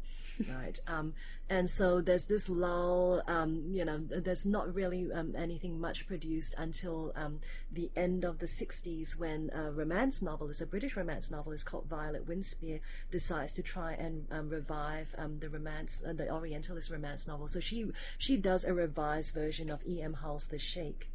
[0.50, 0.80] right?
[0.88, 1.14] Um,
[1.50, 3.22] and so there's this lull.
[3.28, 7.40] Um, you know, there's not really um, anything much produced until um,
[7.72, 12.28] the end of the 60s when a romance novelist, a British romance novelist called Violet
[12.28, 12.80] Winspear,
[13.12, 17.48] decides to try and um, revive um, the romance, uh, the Orientalist romance novel.
[17.48, 20.02] So she she does a revised version of E.
[20.02, 20.14] M.
[20.14, 21.10] Hull's The Sheik.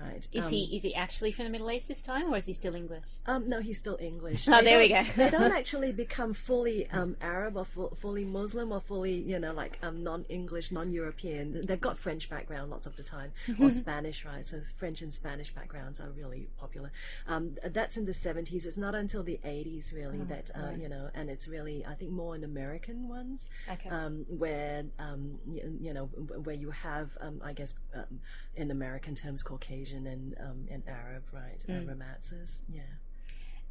[0.00, 0.26] Right.
[0.32, 2.52] Is Um, he is he actually from the Middle East this time, or is he
[2.52, 3.04] still English?
[3.26, 4.46] um, no, he's still English.
[4.54, 5.02] Oh, They there we go.
[5.16, 9.52] they don't actually become fully um, Arab or fu- fully Muslim or fully, you know,
[9.52, 11.64] like um, non-English, non-European.
[11.66, 13.30] They've got French background lots of the time,
[13.60, 14.44] or Spanish, right?
[14.44, 16.90] So French and Spanish backgrounds are really popular.
[17.28, 18.66] Um, that's in the 70s.
[18.66, 22.10] It's not until the 80s, really, that, uh, you know, and it's really, I think,
[22.10, 23.88] more in American ones Okay.
[23.90, 26.06] um, where um, you, you know
[26.46, 28.20] where you have um, I guess um,
[28.56, 31.60] in American terms Caucasian and um, and Arab right?
[31.68, 32.82] Uh, romances yeah.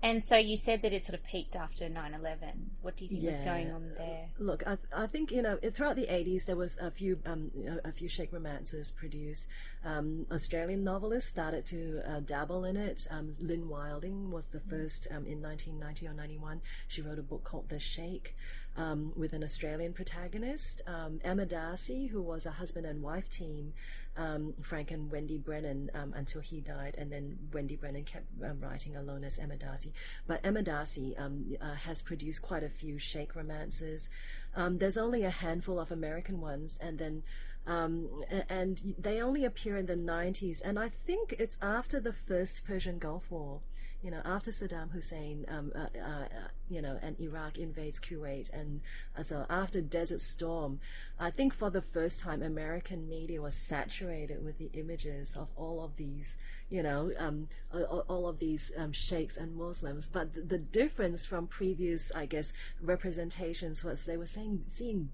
[0.03, 2.37] And so you said that it sort of peaked after 9/11.
[2.81, 4.27] What do you think was going on there?
[4.37, 7.51] look I, I think you know throughout the 80s there was a few um,
[7.85, 9.45] a few Sheikh romances produced.
[9.85, 13.07] Um, Australian novelists started to uh, dabble in it.
[13.09, 17.45] Um, Lynn Wilding was the first um, in 1990 or 91 she wrote a book
[17.45, 18.35] called The Sheikh
[18.75, 20.81] um, with an Australian protagonist.
[20.85, 23.71] Um, Emma Darcy who was a husband and wife team
[24.17, 28.59] um, Frank and Wendy Brennan um, until he died, and then Wendy Brennan kept um,
[28.59, 29.93] writing alone as Emma Darcy.
[30.27, 34.09] But Emma Darcy um, uh, has produced quite a few Sheikh romances.
[34.55, 37.23] Um, there's only a handful of American ones, and then
[37.65, 38.09] um,
[38.49, 40.61] and they only appear in the 90s.
[40.63, 43.61] And I think it's after the first Persian Gulf War.
[44.03, 46.27] You know, after Saddam Hussein, um, uh, uh, uh,
[46.69, 48.81] you know, and Iraq invades Kuwait, and
[49.17, 50.81] uh, so after Desert Storm,
[51.17, 55.81] I think for the first time, American media was saturated with the images of all
[55.81, 56.35] of these,
[56.69, 60.09] you know, um, all, of these um, sheikhs and Muslims.
[60.11, 65.11] But the, the difference from previous, I guess, representations was they were saying seeing,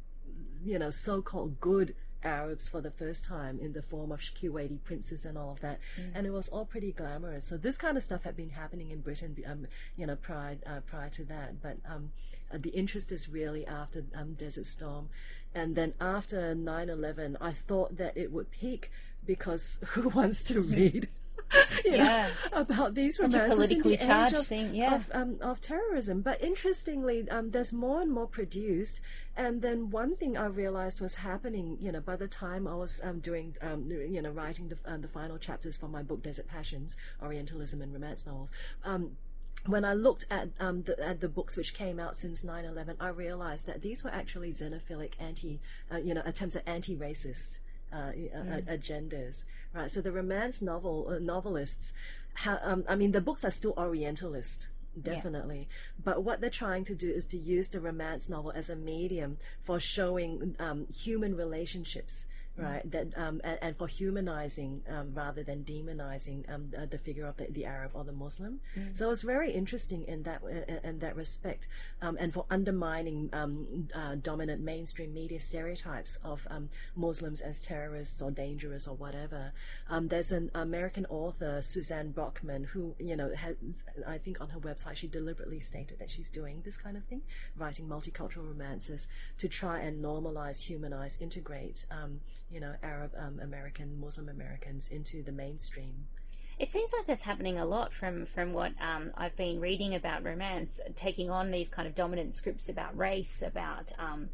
[0.65, 5.25] you know, so-called good Arabs for the first time in the form of Kuwaiti princes
[5.25, 5.79] and all of that,
[6.13, 7.47] and it was all pretty glamorous.
[7.47, 10.81] So this kind of stuff had been happening in Britain, um, you know, prior uh,
[10.89, 11.61] prior to that.
[11.61, 12.11] But um,
[12.53, 15.09] uh, the interest is really after um, Desert Storm,
[15.55, 18.91] and then after 9/11, I thought that it would peak
[19.25, 21.07] because who wants to read?
[21.85, 22.29] you Yeah.
[22.51, 24.95] know, about these Such romances politically in the charged age of, thing, yeah.
[24.95, 26.21] of, um, of terrorism.
[26.21, 28.99] But interestingly, um, there's more and more produced.
[29.35, 33.01] And then one thing I realized was happening, you know, by the time I was
[33.03, 36.47] um, doing, um, you know, writing the, um, the final chapters for my book, Desert
[36.47, 38.51] Passions, Orientalism and Romance Novels,
[38.83, 39.11] um,
[39.65, 43.09] when I looked at um, the, at the books which came out since 9/11, I
[43.09, 45.59] realized that these were actually xenophilic anti,
[45.91, 47.59] uh, you know, attempts at anti-racist
[47.93, 49.89] uh, uh, agendas, right?
[49.89, 51.93] So the romance novel uh, novelists,
[52.33, 54.67] ha- um, I mean, the books are still Orientalist,
[55.01, 55.67] definitely,
[56.03, 59.37] but what they're trying to do is to use the romance novel as a medium
[59.63, 62.25] for showing um, human relationships.
[62.63, 62.91] Right?
[62.91, 67.37] That um, and, and, for humanizing um, rather than demonizing um, the, the, figure of
[67.37, 68.59] the, the, Arab or the Muslim.
[68.77, 68.97] Mm.
[68.97, 71.67] So it's very interesting in that uh, in that respect,
[72.01, 78.21] um, and for undermining um, uh, dominant mainstream media stereotypes of um, Muslims as terrorists
[78.21, 79.51] or dangerous or whatever.
[80.03, 83.55] there's an American author, Suzanne Brockmann who you know, has,
[84.07, 87.21] I think on her website she deliberately stated that she's doing this kind of thing,
[87.57, 89.07] writing multicultural romances
[89.39, 91.85] to try and normalize, humanize, integrate
[92.51, 96.07] you know, Arab um, American, Muslim Americans into the mainstream.
[96.57, 100.23] It seems like that's happening a lot from from what um, I've been reading about
[100.23, 104.29] romance, taking on these kind of dominant scripts about race, about um,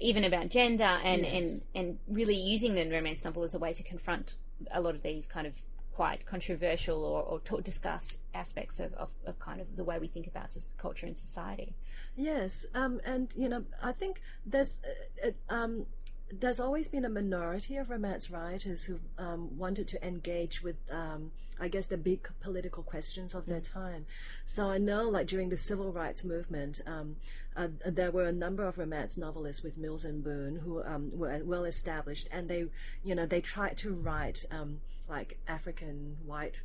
[0.00, 1.32] even about gender, and, yes.
[1.34, 4.34] and and really using the romance novel as a way to confront
[4.72, 5.54] a lot of these kind of
[5.92, 10.08] quite controversial or, or talk, discussed aspects of, of, of, kind of the way we
[10.08, 10.48] think about
[10.78, 11.74] culture and society.
[12.16, 14.80] Yes, um, and you know, I think there's
[15.24, 15.86] uh, um,
[16.32, 21.32] there's always been a minority of romance writers who um, wanted to engage with, um,
[21.60, 24.06] I guess, the big political questions of their time.
[24.46, 27.16] So I know, like during the civil rights movement, um,
[27.56, 31.40] uh, there were a number of romance novelists with Mills and Boon who um, were
[31.42, 32.66] well established, and they,
[33.02, 36.62] you know, they tried to write um, like African white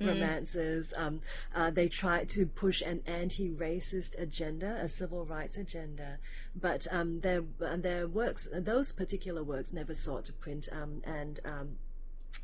[0.00, 0.08] mm.
[0.08, 0.94] romances.
[0.96, 1.20] Um,
[1.54, 6.18] uh, they tried to push an anti-racist agenda, a civil rights agenda,
[6.54, 7.42] but um, their
[7.76, 10.68] their works, those particular works, never sought to print.
[10.72, 11.76] Um, and um,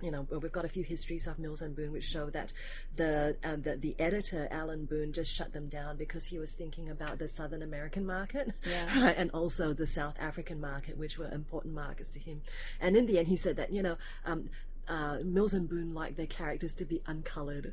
[0.02, 2.52] you know, we've got a few histories of Mills and Boon which show that
[2.96, 6.90] the, um, the, the editor Alan Boon just shut them down because he was thinking
[6.90, 9.00] about the Southern American market, yeah.
[9.00, 12.42] right, and also the South African market, which were important markets to him.
[12.80, 14.50] And in the end, he said that you know um,
[14.88, 17.72] uh, Mills and Boon like their characters to be uncolored.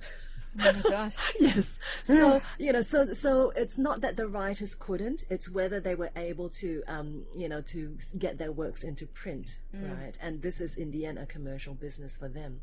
[0.60, 1.16] Oh my gosh.
[1.40, 1.80] yes.
[2.04, 6.12] So, you know, so, so it's not that the writers couldn't, it's whether they were
[6.16, 10.02] able to, um, you know, to get their works into print, mm.
[10.02, 10.18] right?
[10.22, 12.62] And this is in the end a commercial business for them.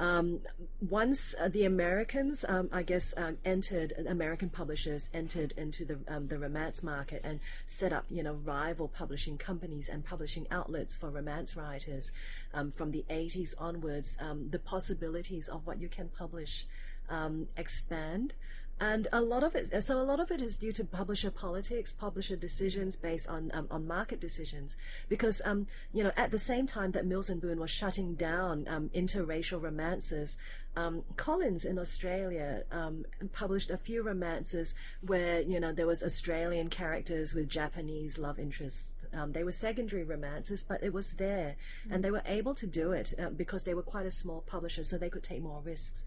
[0.00, 0.40] Um,
[0.88, 6.26] once uh, the Americans, um, I guess, uh, entered American publishers entered into the um,
[6.26, 11.10] the romance market and set up, you know, rival publishing companies and publishing outlets for
[11.10, 12.12] romance writers.
[12.54, 16.66] Um, from the 80s onwards, um, the possibilities of what you can publish
[17.56, 18.32] expand.
[18.80, 21.92] And a lot of it, so a lot of it is due to publisher politics,
[21.92, 24.74] publisher decisions based on um, on market decisions.
[25.10, 28.66] Because um, you know, at the same time that Mills and Boon was shutting down
[28.68, 30.38] um, interracial romances,
[30.76, 36.70] um, Collins in Australia um, published a few romances where you know there was Australian
[36.70, 38.92] characters with Japanese love interests.
[39.12, 41.92] Um, they were secondary romances, but it was there, mm-hmm.
[41.92, 44.84] and they were able to do it uh, because they were quite a small publisher,
[44.84, 46.04] so they could take more risks.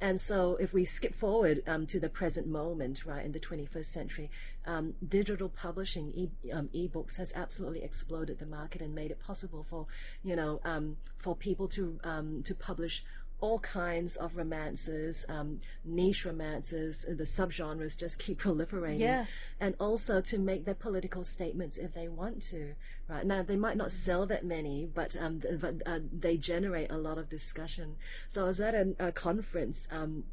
[0.00, 3.84] And so, if we skip forward um, to the present moment, right, in the 21st
[3.84, 4.30] century,
[4.66, 9.66] um, digital publishing, e- um, books has absolutely exploded the market and made it possible
[9.68, 9.86] for,
[10.22, 13.04] you know, um, for people to um, to publish
[13.40, 19.00] all kinds of romances, um, niche romances, the subgenres just keep proliferating.
[19.00, 19.26] Yeah.
[19.60, 22.74] And also to make their political statements if they want to.
[23.08, 26.96] Right now, they might not sell that many, but um, but uh, they generate a
[26.96, 27.96] lot of discussion.
[28.28, 29.88] So I was at a, a conference.
[29.90, 30.24] Um,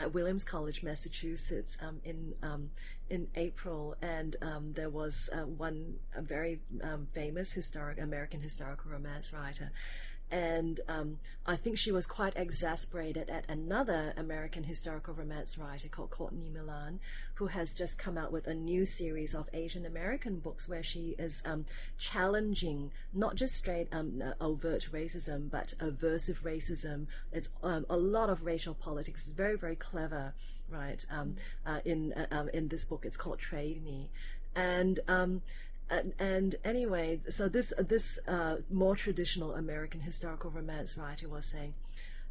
[0.00, 2.70] at Williams College, Massachusetts, um, in um,
[3.10, 8.90] in April, and um, there was uh, one a very um, famous historic American historical
[8.90, 9.70] romance writer,
[10.30, 16.10] and um, I think she was quite exasperated at another American historical romance writer called
[16.10, 17.00] Courtney Milan,
[17.34, 21.14] who has just come out with a new series of Asian American books where she
[21.18, 21.66] is um,
[21.98, 27.06] challenging not just straight um, overt racism, but aversive racism.
[27.32, 29.22] It's um, a lot of racial politics.
[29.26, 30.32] It's very, very clever,
[30.70, 31.04] right?
[31.10, 34.08] Um, uh, in uh, um, in this book, it's called Trade Me,
[34.54, 35.00] and
[35.90, 41.74] and, and, anyway, so this this uh, more traditional American historical romance writer was saying,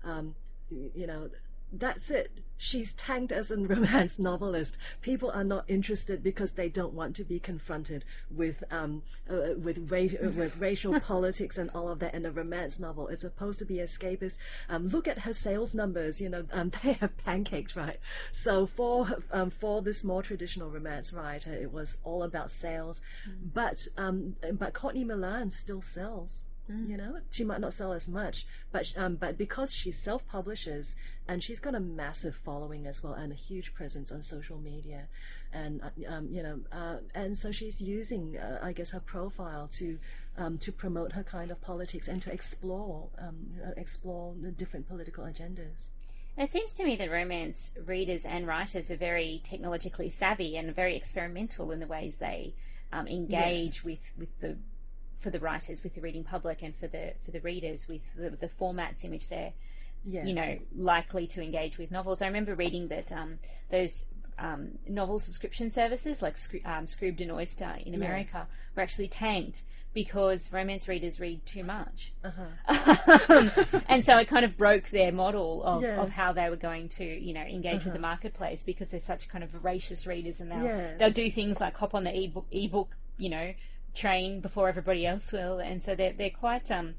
[0.03, 0.35] um,
[0.69, 1.29] you know,
[1.71, 2.31] that's it.
[2.57, 4.77] She's tanked as a romance novelist.
[5.01, 9.89] People are not interested because they don't want to be confronted with um, uh, with
[9.89, 13.07] ra- uh, with racial politics and all of that in a romance novel.
[13.07, 14.37] It's supposed to be escapist.
[14.69, 16.21] Um, look at her sales numbers.
[16.21, 17.99] You know, um, they have pancaked, right?
[18.31, 23.01] So for um, for this more traditional romance writer, it was all about sales.
[23.27, 23.53] Mm.
[23.53, 26.43] But um, but Courtney Milan still sells.
[26.71, 26.89] Mm.
[26.89, 30.95] You know, she might not sell as much, but um, but because she self publishes
[31.27, 35.07] and she's got a massive following as well and a huge presence on social media,
[35.53, 39.97] and um, you know, uh, and so she's using, uh, I guess, her profile to
[40.37, 45.25] um, to promote her kind of politics and to explore um, explore the different political
[45.25, 45.89] agendas.
[46.37, 50.95] It seems to me that romance readers and writers are very technologically savvy and very
[50.95, 52.53] experimental in the ways they
[52.93, 53.83] um, engage yes.
[53.83, 54.57] with, with the
[55.21, 58.31] for the writers with the reading public and for the for the readers with the,
[58.31, 59.53] the formats in which they're
[60.03, 60.25] Yes.
[60.25, 62.23] you know likely to engage with novels.
[62.23, 63.37] I remember reading that um,
[63.69, 64.05] those
[64.39, 69.61] um, novel subscription services like um, Scribd and Oyster in America were actually tanked
[69.93, 72.13] because romance readers read too much.
[72.23, 73.49] Uh-huh.
[73.89, 77.03] and so it kind of broke their model of, of how they were going to,
[77.05, 77.93] you know, engage with Uh-huh.
[77.93, 80.97] the marketplace because they're such kind of voracious readers and they'll Yes.
[80.97, 83.53] they'll do things like hop on the ebook ebook, you know,
[83.95, 86.95] train before everybody else will, and so they're they're quite um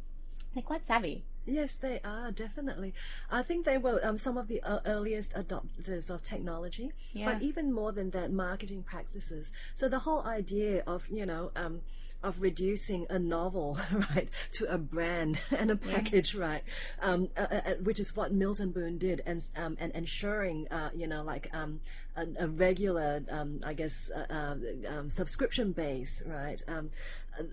[0.54, 1.24] they're quite savvy.
[1.44, 2.94] Yes, they are definitely.
[3.30, 7.32] I think they were um, some of the uh, earliest adopters of technology, Yeah.
[7.32, 9.50] but even more than that, marketing practices.
[9.74, 11.80] So the whole idea of you know um,
[12.22, 13.76] of reducing a novel
[14.14, 16.62] right to a brand and a package right,
[17.00, 20.68] um, uh, uh, uh, which is what Mills and Boon did, and um, and ensuring
[20.70, 21.80] uh, you know like um,
[22.16, 24.54] a, a regular um, I guess uh, uh,
[24.88, 26.60] um, subscription base right.
[26.68, 26.90] Um,
[27.38, 27.44] uh,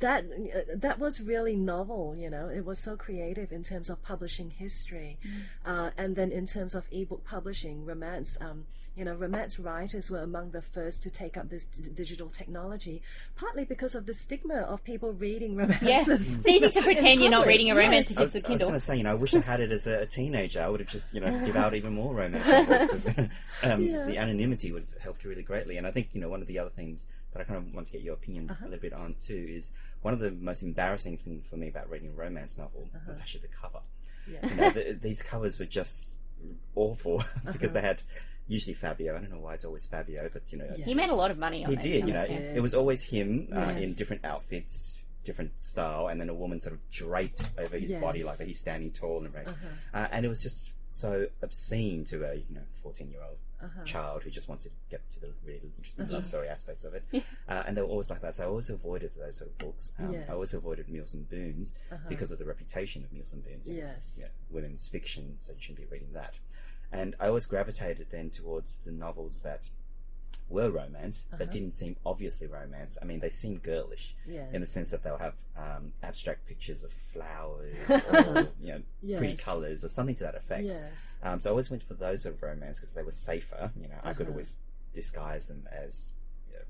[0.00, 2.16] that uh, that was really novel.
[2.18, 5.18] You know, it was so creative in terms of publishing history,
[5.66, 8.38] uh, and then in terms of ebook publishing, romance.
[8.40, 8.64] Um,
[8.96, 13.00] you know, romance writers were among the first to take up this d- digital technology,
[13.36, 16.34] partly because of the stigma of people reading Yes, romances.
[16.38, 18.50] it's easy to pretend you're not reading a romance if I it's was, a I
[18.50, 20.60] was going to say, you know, I wish I had it as a, a teenager.
[20.62, 23.06] I would have just, you know, devoured even more romance novels 'cause,
[23.62, 24.06] um, Yeah.
[24.06, 25.76] the anonymity would have helped really greatly.
[25.76, 27.86] And I think, you know, one of the other things that I kind of want
[27.86, 28.64] to get your opinion Uh-huh.
[28.66, 29.70] a little bit on too is
[30.02, 33.04] one of the most embarrassing things for me about reading a romance novel Uh-huh.
[33.08, 33.80] was actually the cover.
[34.26, 34.40] Yeah.
[34.48, 36.14] You know, the, these covers were just
[36.74, 37.18] awful
[37.52, 37.80] because Uh-huh.
[37.80, 38.02] they had
[38.46, 39.16] usually Fabio.
[39.16, 40.84] I don't know why it's always Fabio, but you know, Yeah.
[40.84, 42.06] He made a lot of money on he did.
[42.06, 43.78] You know, covers, it, it was always him uh, Yes.
[43.78, 44.94] in different outfits,
[45.24, 48.00] different style, and then a woman sort of draped over his Yes.
[48.00, 48.46] body like that.
[48.46, 49.68] He's standing tall and erect, Uh-huh.
[49.98, 53.82] uh, and it was just so obscene to a you know fourteen year old Uh-huh.
[53.84, 56.12] child who just wants to get to the really interesting Mhm.
[56.12, 57.02] love story aspects of it.
[57.48, 58.36] uh, and they were always like that.
[58.36, 59.92] So I always avoided those sort of books.
[59.98, 60.28] Um, Yes.
[60.28, 62.08] I always avoided Mills and Boons Uh-huh.
[62.08, 63.66] because of the reputation of Mills and Boons.
[63.66, 64.14] Yes.
[64.16, 66.38] you know, women's fiction, so you shouldn't be reading that.
[66.92, 69.68] And I always gravitated then towards the novels that
[70.48, 71.52] were romance, but Uh-huh.
[71.52, 72.96] didn't seem obviously romance.
[73.00, 74.54] I mean, they seemed girlish Yes.
[74.54, 77.76] in the sense that they'll have um, abstract pictures of flowers
[78.08, 78.82] or you know
[79.16, 80.64] pretty colours or something to that effect.
[80.66, 81.14] Yes.
[81.22, 83.70] Um, so I always went for those of romance because they were safer.
[83.80, 84.30] You know, I could Uh-huh.
[84.30, 84.56] always
[84.94, 86.10] disguise them as
[86.48, 86.62] you know,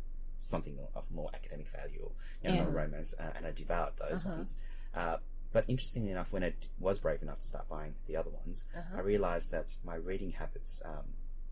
[0.42, 2.11] something of more academic value or
[2.42, 2.64] you know, Yeah.
[2.64, 4.36] not romance, uh, and I devoured those Uh-huh.
[4.38, 4.54] ones.
[4.94, 5.16] Uh,
[5.52, 8.64] but interestingly enough, when I d- was brave enough to start buying the other ones,
[8.76, 8.96] Uh-huh.
[8.98, 11.04] I realized that my reading habits um,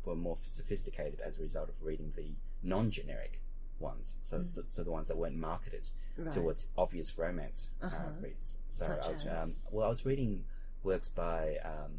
[0.06, 2.30] were more sophisticated as a result of reading the
[2.62, 3.40] non-generic
[3.80, 4.14] ones.
[4.30, 5.82] So, so, so the ones that weren't marketed
[6.18, 6.24] Mm.
[6.24, 6.34] Right.
[6.34, 8.08] towards obvious romance uh, Uh-huh.
[8.22, 8.56] reads.
[8.70, 9.48] So Such I was, as?
[9.48, 10.42] um, well, I was reading
[10.82, 11.92] works by um,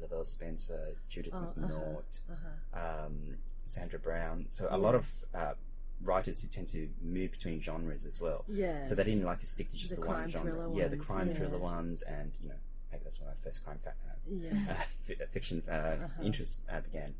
[0.00, 1.60] LaVyrle Spencer, Judith Oh, uh-huh.
[1.60, 3.06] McNaught, Uh-huh.
[3.06, 3.36] um,
[3.66, 4.46] Sandra Brown.
[4.52, 5.54] So a lot of uh,
[6.04, 8.44] writers who tend to move between genres as well.
[8.46, 8.88] Yes.
[8.88, 10.70] So they didn't like to stick to just The the, one genre.
[10.72, 11.34] yeah, the crime yeah.
[11.38, 12.54] thriller ones, and you know,
[12.92, 14.52] maybe that's when my first crime fa- uh, Yeah.
[14.70, 16.22] uh, fi- fiction uh, Uh-huh.
[16.22, 17.12] interest uh, began.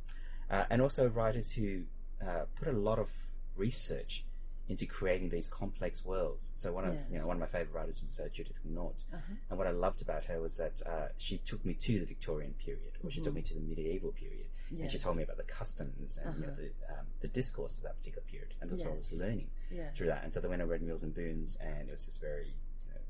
[0.51, 1.83] Uh, and also writers who
[2.27, 3.09] uh, put a lot of
[3.57, 4.25] research
[4.69, 6.51] into creating these complex worlds.
[6.55, 9.35] So one of you know one of my favorite writers was uh, Judith McNaught, Uh-huh.
[9.51, 12.55] and what I loved about her was that uh, she took me to the Victorian
[12.55, 14.47] period, or she took me to the medieval period,
[14.81, 16.63] and she told me about the customs and you know, Uh-huh.
[16.89, 19.97] the um, the discourse of that particular period, and that's what I was learning Yes.
[19.97, 20.25] through that.
[20.25, 22.47] And so then when I read Mills and Boons, and it was just very
[22.87, 23.01] you know,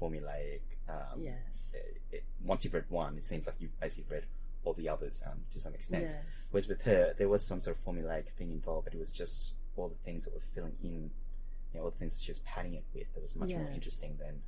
[0.00, 0.60] formulaic.
[0.88, 1.70] Um, Yes.
[1.72, 4.24] it, it, once you've read one, it seems like you've basically read
[4.64, 6.04] all the others um, to some extent.
[6.10, 6.14] Yes.
[6.50, 9.52] Whereas with her, there was some sort of formulaic thing involved, but it was just
[9.76, 11.10] all the things that were filling in,
[11.72, 13.68] you know, all the things that she was padding it with that was much more
[13.74, 14.42] interesting than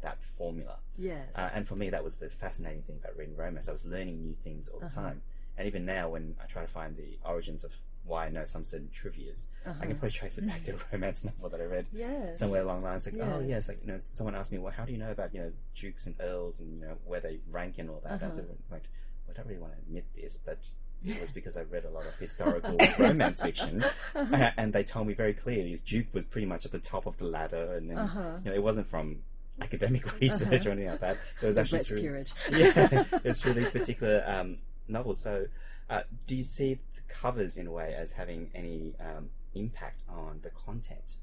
[0.00, 0.76] that formula.
[0.96, 1.28] Yes.
[1.34, 3.68] Uh, and for me, that was the fascinating thing about reading romance.
[3.68, 5.00] I was learning new things all the Uh-huh.
[5.02, 5.22] time.
[5.56, 7.72] And even now, when I try to find the origins of
[8.04, 9.80] why I know some certain trivias, I Uh-huh.
[9.86, 12.38] can probably trace it back to a romance novel that I read Yes.
[12.38, 13.04] somewhere along the lines.
[13.06, 13.48] Like, oh Yes.
[13.48, 15.52] yes, like you know, someone asked me, well, how do you know about you know
[15.74, 18.22] dukes and earls and you know where they rank and all that?
[18.22, 18.30] Uh-huh.
[18.32, 19.07] said, well, wait, well, I
[19.38, 20.58] don't really want to admit this, but
[21.06, 23.84] it was because I read a lot of historical romance fiction,
[24.14, 24.34] Uh-huh.
[24.34, 27.16] uh, and they told me very clearly Duke was pretty much at the top of
[27.18, 28.38] the ladder, and then Uh-huh.
[28.44, 29.22] you know it wasn't from
[29.60, 31.16] academic research or anything like that.
[31.40, 32.32] It was actually Brett's through peerage.
[32.52, 34.58] yeah, it's through these particular um,
[34.88, 35.20] novels.
[35.20, 35.46] So,
[35.88, 40.40] uh, do you see the covers in a way as having any um, impact on
[40.42, 41.14] the content?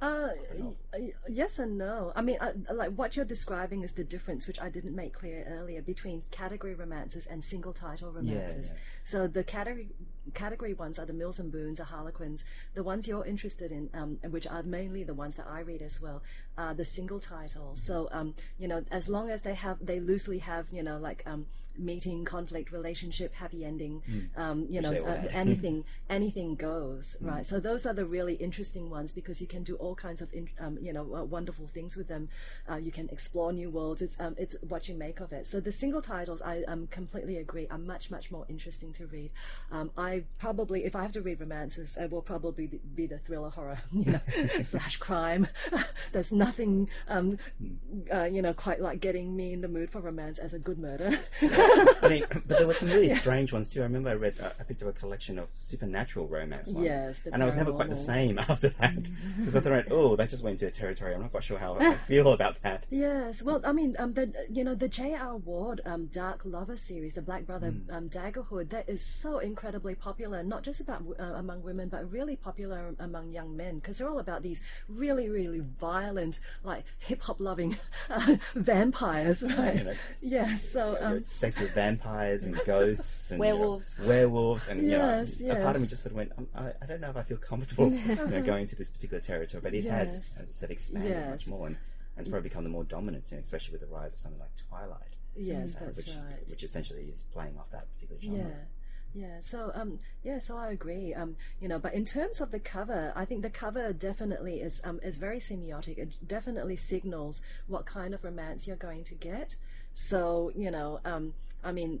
[0.00, 0.76] Uh, Uh, the novels?
[0.94, 2.12] y- yes and no.
[2.16, 5.44] I mean, I, like what you're describing is the difference, which I didn't make clear
[5.46, 8.70] earlier, between category romances and single title romances.
[8.72, 8.78] yeah.
[9.04, 9.90] So the category
[10.34, 12.44] category ones are the Mills and Boons, the Harlequins.
[12.74, 16.00] The ones you're interested in, um, which are mainly the ones that I read as
[16.00, 16.22] well,
[16.56, 17.82] are the single titles.
[17.82, 21.22] So um, you know, as long as they have, they loosely have, you know, like
[21.26, 21.46] um,
[21.80, 24.02] meeting, conflict, relationship, happy ending,
[24.36, 27.28] um, you know, uh, anything, anything goes, Mm.
[27.28, 27.46] right?
[27.46, 30.48] So those are the really interesting ones because you can do all kinds of in,
[30.60, 32.28] um, you know uh, wonderful things with them.
[32.70, 34.02] Uh, you can explore new worlds.
[34.02, 35.46] It's um, it's what you make of it.
[35.46, 39.30] So the single titles, I um, completely agree, are much much more interesting to read.
[39.72, 43.18] Um, I probably, if I have to read romances, it will probably be, be the
[43.18, 44.20] thriller horror, you know,
[44.62, 45.48] slash crime.
[46.12, 47.38] There's nothing, um,
[48.12, 50.78] uh, you know, quite like getting me in the mood for romance as a good
[50.78, 51.18] murder.
[52.02, 53.80] I mean, but there were some really strange ones too.
[53.80, 57.18] I remember I read, uh, I picked up a collection of supernatural romance ones, Yes,
[57.20, 58.06] the and I was never quite the paranormals.
[58.06, 58.94] same after that
[59.38, 61.14] because I thought, oh, that just went into a territory.
[61.14, 62.84] I'm not quite sure how I feel about that.
[62.90, 65.36] Yes, well, I mean, um, the you know the J.R.
[65.36, 67.94] Ward um, Dark Lover series, the Black Brother Hmm.
[67.94, 72.36] um, Daggerhood, that is so incredibly popular, not just about uh, among women, but really
[72.36, 77.38] popular among young men, because they're all about these really, really violent, like hip hop
[77.40, 77.76] loving
[78.08, 79.76] uh, vampires, right?
[79.76, 83.56] You know, Yeah, so you know, um, sex with vampires and ghosts and you know,
[83.56, 83.98] Werewolves.
[83.98, 86.72] werewolves, and Yes, you know, a part of me just sort of went, um, I,
[86.82, 89.74] I don't know if I feel comfortable you know, going to this particular territory, but
[89.74, 91.28] it has, as I said, expanded Yes.
[91.30, 91.76] much more and,
[92.16, 94.40] and it's probably become the more dominant, you know, especially with the rise of something
[94.40, 96.48] like Twilight, yes, uh, that's which, right.
[96.48, 98.50] which essentially is playing off that particular genre.
[98.50, 98.64] Yeah.
[99.12, 101.14] Yeah, so um, yeah, so I agree.
[101.14, 104.80] Um, you know, but in terms of the cover, I think the cover definitely is
[104.84, 105.98] um is very semiotic.
[105.98, 109.56] It definitely signals what kind of romance you're going to get.
[109.94, 112.00] So you know, um, I mean,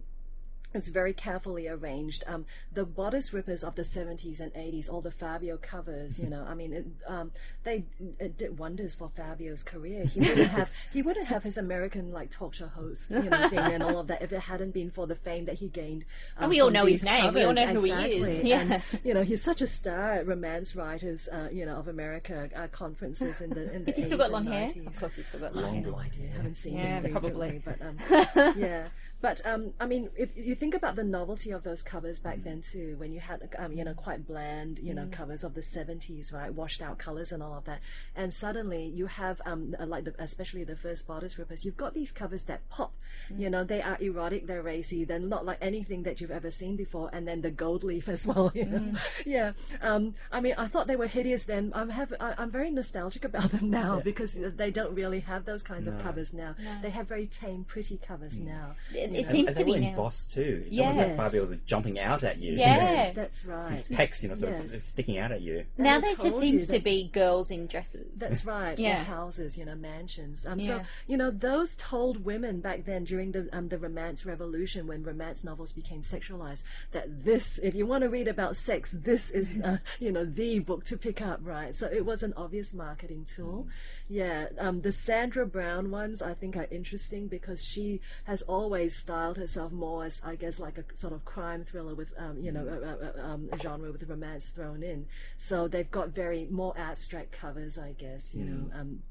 [0.72, 2.24] it's very carefully arranged.
[2.26, 6.44] Um, the bodice rippers of the 70s and 80s, all the Fabio covers, you know,
[6.48, 7.32] I mean, it, um,
[7.64, 7.84] they
[8.18, 10.04] it did wonders for Fabio's career.
[10.04, 13.58] He wouldn't have he wouldn't have his American like talk show host, you know, thing
[13.58, 16.04] and all of that if it hadn't been for the fame that he gained.
[16.36, 17.34] Um, And we all know his these name.
[17.34, 17.74] We all covers.
[17.74, 18.44] know who he is.
[18.44, 18.60] Yeah.
[18.60, 22.48] And, you know, he's such a star at romance writers, uh, you know, of America
[22.54, 24.68] uh, conferences in the in the Has he still got long and hair?
[24.68, 24.86] 90s.
[24.86, 25.92] Of course, he's still got I long have hair.
[25.92, 26.28] no idea.
[26.32, 27.60] I haven't seen Yeah, him probably.
[27.60, 28.88] recently, but um, yeah.
[29.20, 32.44] But um, I mean, if you think about the novelty of those covers back Mm.
[32.44, 35.62] then too, when you had um, you know quite bland you know covers of the
[35.62, 37.80] seventies, right, washed out colors and all of that,
[38.16, 42.12] and suddenly you have um like the, especially the first bodice rippers, you've got these
[42.12, 42.92] covers that pop.
[43.30, 43.40] Mm.
[43.40, 46.76] You know, they are erotic, they're racy, they're not like anything that you've ever seen
[46.76, 48.50] before, and then the gold leaf as well.
[48.60, 48.98] You know, Mm.
[49.26, 49.52] yeah.
[49.82, 51.72] Um, I mean, I thought they were hideous then.
[51.74, 55.62] I'm have I, I'm very nostalgic about them now because they don't really have those
[55.62, 56.54] kinds of covers now.
[56.82, 58.76] They have very tame, pretty covers now.
[58.94, 59.32] It, you it know.
[59.32, 59.96] seems and to be in now.
[59.96, 60.62] Boss too.
[60.66, 60.94] It's Yes.
[60.94, 62.52] almost like Fabio was jumping out at you.
[62.54, 62.76] Yeah.
[62.76, 63.72] Yes, that's right.
[63.78, 64.74] His pecs, you know, sort Yes.
[64.74, 65.64] of sticking out at you.
[65.76, 68.06] Now I there just seems to be girls in dresses.
[68.16, 68.78] That's right.
[68.78, 69.00] Yeah.
[69.00, 70.46] Or houses, you know, mansions.
[70.46, 74.86] Um, So you know, those told women back then during the um, the Romance Revolution,
[74.86, 79.30] when romance novels became sexualized, that this, if you want to read about sex, this
[79.30, 81.74] is uh, you know the book to pick up, right?
[81.74, 83.66] So it was an obvious marketing tool.
[84.10, 84.48] Yeah.
[84.58, 89.70] Um, the Sandra Brown ones I think are interesting because she has always styled herself
[89.70, 92.72] more as, I guess, like a sort of crime thriller with um, you know, a,
[92.72, 95.06] a, a, um, genre with romance thrown in.
[95.38, 98.34] So they've got very more abstract covers, I guess.
[98.34, 98.80] You know.
[98.80, 99.02] Um,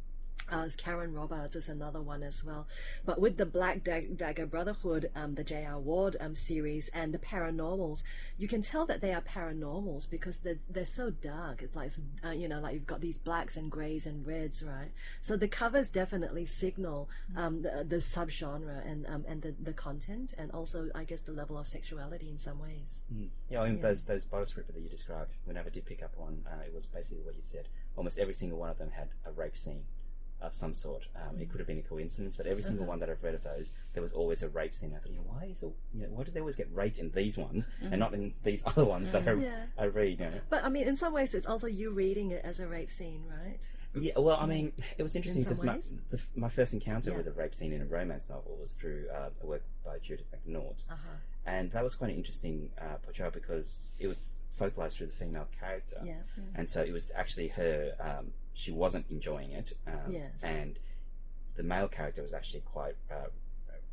[0.52, 2.68] uh, Karen Robards is another one as well.
[3.06, 5.80] But with the Black Dag- Dagger Brotherhood, um, the J.R.
[5.80, 8.04] Ward um, series, and the paranormals,
[8.38, 11.62] you can tell that they are paranormals because they're, they're so dark.
[11.62, 11.92] It's like,
[12.26, 14.92] uh, you know, like you've got these blacks and greys and reds, right?
[15.22, 20.34] So the covers definitely signal um, the, the subgenre and um, and the, the content,
[20.38, 23.02] and also, I guess, the level of sexuality in some ways.
[23.14, 23.30] Mm.
[23.50, 23.84] Yeah, I mean, Yeah.
[23.84, 26.74] those those bodice ripper that you described, whenever I did pick up one, uh, it
[26.74, 27.68] was basically what you said.
[27.96, 29.84] Almost every single one of them had a rape scene
[30.42, 31.04] of some sort.
[31.16, 33.44] Um, It could have been a coincidence, but every single one that I've read of
[33.44, 34.94] those, there was always a rape scene.
[34.96, 36.98] I thought, you know, why is it, you know, why do they always get raped
[36.98, 39.66] in these ones and not in these other ones that I, Yeah.
[39.78, 40.20] I read?
[40.20, 40.42] You know?
[40.50, 43.24] But I mean, in some ways, it's also you reading it as a rape scene,
[43.30, 43.60] right?
[43.96, 45.80] Yeah, well, I mean, it was interesting because my,
[46.12, 47.18] the, my first encounter Yeah.
[47.18, 50.28] with a rape scene in a romance novel was through uh, a work by Judith
[50.32, 50.84] McNaught.
[50.90, 51.16] Uh huh.
[51.48, 54.20] And that was quite an interesting uh, portrayal because it was
[54.58, 56.00] focalized through the female character.
[56.06, 56.18] Yeah.
[56.54, 59.74] And so it was actually her, um, she wasn't enjoying it.
[59.88, 60.32] Um, Yes.
[60.44, 60.78] And
[61.56, 63.28] the male character was actually quite uh,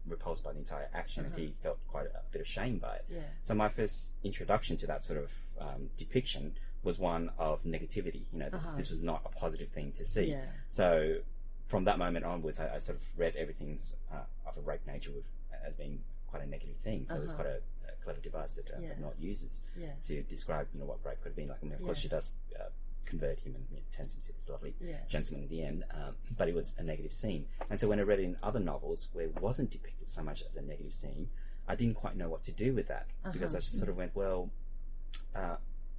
[0.07, 3.05] repulsed by the entire action and he felt quite a bit of shame by it.
[3.09, 3.21] Uh-huh.
[3.21, 3.29] Yeah.
[3.43, 8.23] So my first introduction to that sort of um, depiction was one of negativity.
[8.33, 8.77] You know, this, Uh-huh.
[8.77, 10.27] this was not a positive thing to see.
[10.31, 10.45] Yeah.
[10.69, 11.19] So
[11.69, 13.79] from that moment onwards, I, I sort of read everything
[14.13, 14.17] uh,
[14.49, 15.25] of a rape nature with,
[15.67, 17.07] as being quite a negative thing.
[17.09, 17.43] So it was Uh-huh.
[17.43, 17.59] quite a,
[17.93, 18.91] a clever device that uh, Yeah.
[18.91, 19.93] McNaught uses Yeah.
[20.09, 21.59] to describe, you know, what rape could have been like.
[21.63, 22.69] I mean, of course, she does uh,
[23.07, 25.09] convert him and you know, turns him into this lovely Yes.
[25.09, 25.85] gentleman in the end.
[25.93, 27.47] Um, but it was a negative scene.
[27.71, 30.43] And so when I read it in other novels where it wasn't depicted so much
[30.49, 31.29] as a negative scene,
[31.69, 33.59] I didn't quite know what to do with that because Uh-huh.
[33.59, 34.51] I just sort of went, well,
[35.35, 35.57] uh,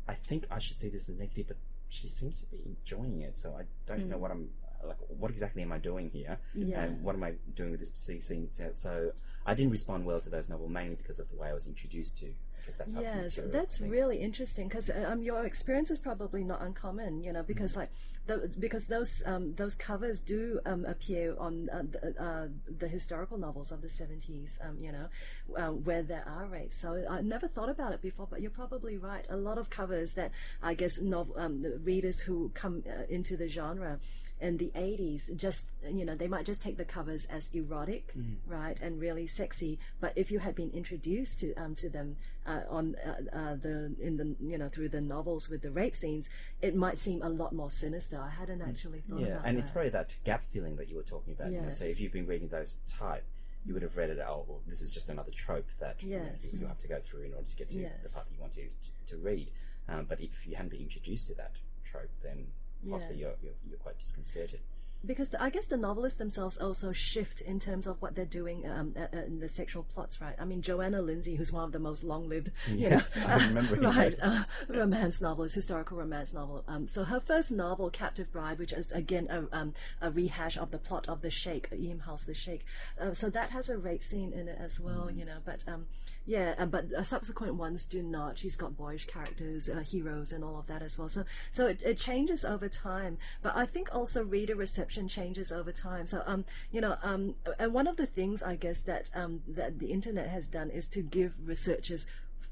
[0.08, 1.58] I think I should see this as negative, but
[1.90, 4.50] she seems to be enjoying it, so I don't know what I'm
[4.84, 4.98] like.
[5.10, 6.38] What exactly am I doing here?
[6.54, 6.84] Yeah.
[6.84, 7.92] And what am I doing with this
[8.26, 8.50] scene?
[8.52, 9.12] So, so
[9.46, 12.20] I didn't respond well to those novels mainly because of the way I was introduced
[12.20, 12.34] to.
[12.68, 13.92] I guess that type of Yes, that's think.
[13.92, 17.78] really interesting because um, your experience is probably not uncommon, you know, because Mm-hmm.
[17.78, 17.92] like
[18.28, 22.48] the, because those um, those covers do um, appear on uh, the, uh,
[22.80, 25.10] the historical novels of the seventies, um, you know,
[25.58, 26.80] uh, where there are rapes.
[26.80, 29.26] So I never thought about it before, but you're probably right.
[29.30, 30.32] A lot of covers that
[30.64, 34.00] I guess novel um, the readers who come uh, into the genre
[34.40, 38.14] in the 80s just you know they might just take the covers as erotic
[38.46, 42.16] right and really sexy but if you had been introduced to um, to them
[42.46, 45.96] uh, on uh, uh, the in the you know through the novels with the rape
[45.96, 46.30] scenes
[46.62, 49.72] it might seem a lot more sinister i hadn't actually thought Yeah, and that it's
[49.72, 51.52] probably that gap feeling that you were talking about.
[51.52, 53.26] You know, so if you've been reading those type,
[53.66, 54.20] you would have read it.
[54.20, 56.26] Oh, well, this is just another trope that you, know,
[56.62, 58.54] you have to go through in order to get to the part that you want
[58.54, 58.68] to
[59.10, 59.50] to read.
[59.90, 61.52] Um, but if you hadn't been introduced to that
[61.92, 62.46] trope, then
[62.90, 63.36] possibly Yes.
[63.42, 64.60] you're, you're you're quite disconcerted.
[65.06, 68.68] because the, I guess the novelists themselves also shift in terms of what they're doing
[68.68, 70.36] um, uh, uh, in the sexual plots, right?
[70.40, 73.76] I mean, Johanna Lindsey, who's one of the most long-lived, you Yes, know, I remember
[73.76, 76.64] reading right, uh, romance novelist, historical romance novel.
[76.68, 80.72] Um, so her first novel, Captive Bride, which is again a, um, a rehash of
[80.72, 82.00] the plot of The Sheik, E.M.
[82.00, 82.66] Hull's, The Sheik.
[83.00, 85.18] Uh, so that has a rape scene in it as well, Mm.
[85.20, 85.38] you know.
[85.46, 85.86] But um,
[86.28, 88.38] yeah, but uh, subsequent ones do not.
[88.38, 91.08] She's got boyish characters, uh, heroes, and all of that as well.
[91.08, 93.18] So so it, it changes over time.
[93.42, 96.06] But I think also reader reception changes over time.
[96.06, 99.80] So um, you know, um, and one of the things I guess that um that
[99.80, 102.06] the internet has done is to give researchers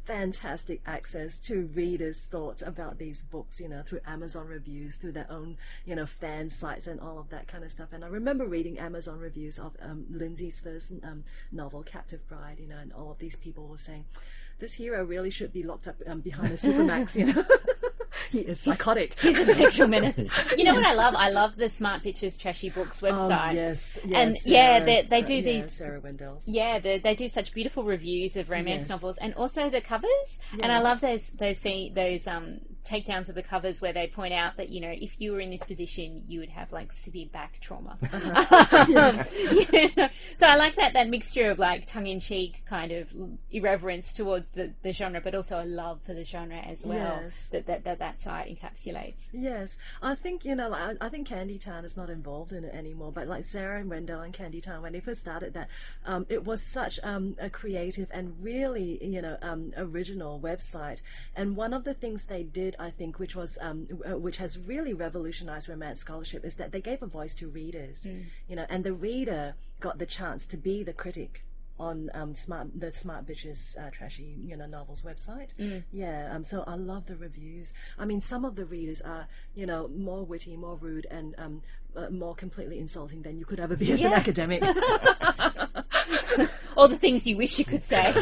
[0.06, 5.30] fantastic access to readers' thoughts about these books, you know, through Amazon reviews, through their
[5.30, 7.90] own, you know, fan sites and all of that kind of stuff.
[7.92, 12.68] And I remember reading Amazon reviews of um, Lindsey's first um, novel, Captive Bride, you
[12.68, 14.06] know, and all of these people were saying,
[14.60, 17.46] this hero really should be locked up um, behind a supermax, you know.
[18.36, 19.18] he is psychotic.
[19.20, 20.18] He's a sexual menace.
[20.58, 21.16] You know what I love?
[21.16, 23.54] I love the Smart Bitches Trashy Books Oh, website.
[23.56, 24.36] yes, yes.
[24.36, 26.48] And, yeah, they- they uh, do yeah, these- Sarah Wendell's.
[26.48, 28.90] Yeah, they, they do such beautiful reviews of romance Yes.
[28.90, 30.40] novels, and also the covers.
[30.62, 34.34] And I love those those see, those um takedowns of the covers where they point
[34.34, 37.28] out that you know if you were in this position, you would have like severe
[37.32, 37.98] back trauma.
[38.88, 39.30] Yes.
[39.34, 40.10] You know?
[40.38, 43.08] So I like that that mixture of like tongue in cheek kind of
[43.52, 47.20] irreverence towards the, the genre, but also a love for the genre as well.
[47.24, 47.48] Yes.
[47.52, 49.28] That, that that that site encapsulates.
[49.32, 50.70] Yes, I think you know.
[50.70, 53.12] Like, I I think Candy Tan is not involved in it anymore.
[53.12, 55.70] But like Sarah and Wendell and Candy Tan, when they first started that,
[56.06, 61.02] um, it was such um, a creative and really you know um, original website.
[61.36, 64.58] And one of the things they did, I think, which was um, uh, which has
[64.60, 68.06] really revolutionized romance scholarship, is that they gave a voice to readers.
[68.48, 71.44] You know, and the reader got the chance to be the critic
[71.78, 75.50] on um, smart the smart bitches uh, trashy you know novels website.
[75.92, 77.74] Yeah um, so i love the reviews.
[78.00, 81.62] I mean some of the readers are you know more witty more rude and um,
[81.96, 84.64] uh, more completely insulting than you could ever be as an academic
[86.78, 88.08] All the things you wish you could say.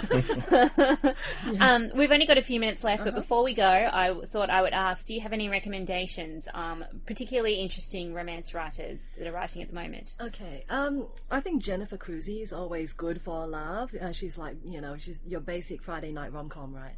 [1.60, 4.62] um, we've only got a few minutes left, but before we go, I thought I
[4.62, 9.64] would ask: Do you have any recommendations, um, particularly interesting romance writers that are writing
[9.64, 10.14] at the moment?
[10.22, 10.66] Okay.
[10.70, 13.90] Um, I think Jennifer Crusie is always good for love.
[13.96, 16.96] Uh, she's like, you know, she's your basic Friday night rom com, right?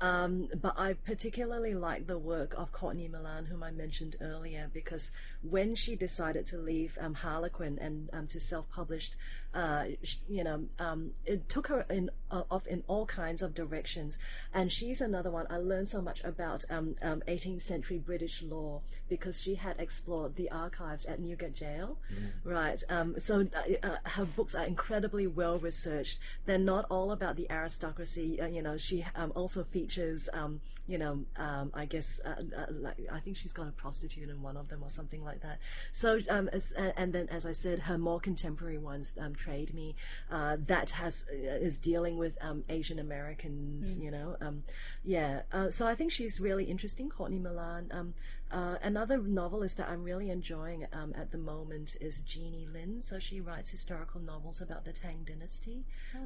[0.00, 5.10] Um, but I particularly like the work of Courtney Milan, whom I mentioned earlier, because
[5.42, 9.14] when she decided to leave um, Harlequin and um, to self published,
[9.54, 9.84] uh,
[10.28, 14.18] you know, um, it took her in uh, off in all kinds of directions.
[14.54, 15.46] And she's another one.
[15.50, 20.34] I learned so much about um, um, 18th century British law because she had explored
[20.36, 21.98] the archives at Newgate Jail.
[22.44, 22.82] Right.
[22.88, 26.18] Um, so uh, uh, her books are incredibly well researched.
[26.46, 28.40] They're not all about the aristocracy.
[28.40, 32.66] Uh, you know, she um, also features, um, you know, um, I guess, uh, uh,
[32.70, 35.58] like, I think she's got a prostitute in one of them or something like that.
[35.92, 39.94] So, um, as, and then, as I said, her more contemporary ones, um, Trade Me,
[40.30, 43.98] uh, that has uh, is dealing with um, Asian Americans.
[43.98, 44.62] You know, um,
[45.04, 45.42] yeah.
[45.52, 48.12] Uh, so I think she's really interesting, Courtney Milan.
[48.52, 53.00] Uh, another novelist that I'm really enjoying um, at the moment is Jeannie Lin.
[53.00, 55.84] So she writes historical novels about the Tang Dynasty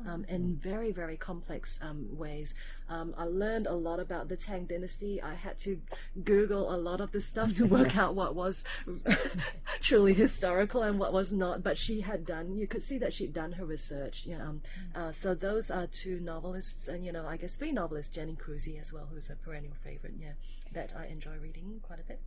[0.09, 2.55] um, in very, very complex um, ways.
[2.89, 5.23] Um, I learned a lot about the Tang Dynasty.
[5.23, 5.81] I had to
[6.25, 8.65] Google a lot of the stuff to work out what was
[9.81, 11.63] truly historical and what was not.
[11.63, 14.23] But she had done, you could see that she'd done her research.
[14.25, 14.63] You know, um,
[14.95, 18.81] uh, so those are two novelists, and you know, I guess three novelists, Jenny Crusie
[18.81, 20.15] as well, who's a perennial favorite.
[20.21, 20.33] Yeah,
[20.77, 22.21] that I enjoy reading quite a bit.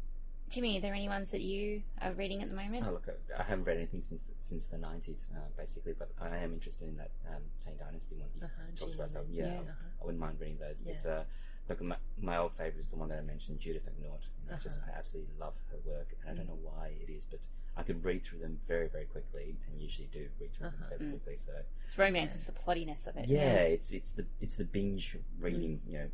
[0.50, 2.84] Jimmy, are there any ones that you are reading at the moment?
[2.88, 6.38] Oh, look, I haven't read anything since the, since the 90s, uh, basically, but I
[6.38, 9.12] am interested in that um, Tang Dynasty one you Uh-huh, talked about.
[9.12, 10.02] So, yeah, I- yeah, uh-huh.
[10.02, 10.82] I wouldn't mind reading those.
[10.84, 10.94] Yeah.
[11.04, 11.24] But uh,
[11.70, 14.26] look, my, my old favourite is the one that I mentioned, Judith McNaught.
[14.42, 14.92] You know, I just Uh-huh.
[14.96, 17.42] I absolutely love her work, and I don't know why it is, but
[17.78, 20.90] I could read through them very, very quickly, and usually do read through Uh-huh.
[20.90, 21.12] them very Mm.
[21.12, 21.38] quickly.
[21.38, 21.54] So
[21.86, 23.30] It's romance, it's the plottiness of it.
[23.30, 25.92] yeah, it's it's the it's the binge reading, Mm.
[25.92, 26.10] you know,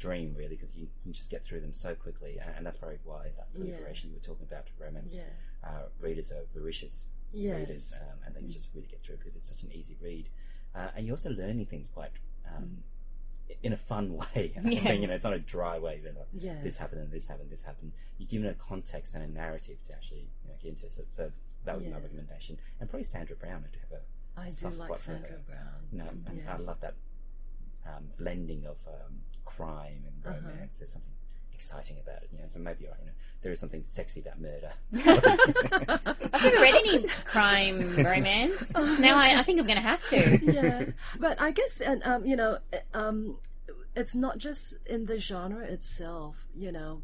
[0.00, 2.98] dream really, because you can just get through them so quickly, and, and that's probably
[3.04, 3.60] why that Yeah.
[3.60, 5.22] proliferation you were talking about romance Yeah.
[5.62, 7.04] uh, readers are voracious
[7.60, 10.28] readers, um, and they can just really get through because it's such an easy read,
[10.74, 12.10] uh, and you're also learning things quite.
[12.46, 12.82] Um,
[13.64, 16.00] in a fun way, I mean, you know, it's not a dry way.
[16.04, 16.62] You know, Yes.
[16.62, 17.92] this happened and this happened, this happened.
[18.16, 20.88] You're given a context and a narrative to actually you know, get into.
[20.88, 21.32] So, so
[21.64, 22.58] that would be my recommendation.
[22.78, 23.64] And probably Sandra Brown.
[23.72, 25.38] Do have a I do like Sandra.
[25.46, 25.88] Brown.
[25.92, 26.94] know, and I love that
[27.86, 30.36] um, blending of um, crime and Uh-huh.
[30.50, 30.76] romance.
[30.78, 31.12] There's something
[31.54, 32.46] exciting about it, you know.
[32.46, 33.12] So maybe you know
[33.42, 34.72] there is something sexy about murder.
[36.32, 38.72] I've never read any crime romance.
[38.98, 40.38] Now I, I think I'm going to have to.
[40.42, 40.84] yeah,
[41.18, 42.58] but I guess, and um, you know,
[42.94, 43.36] um,
[43.96, 46.36] it's not just in the genre itself.
[46.56, 47.02] You know,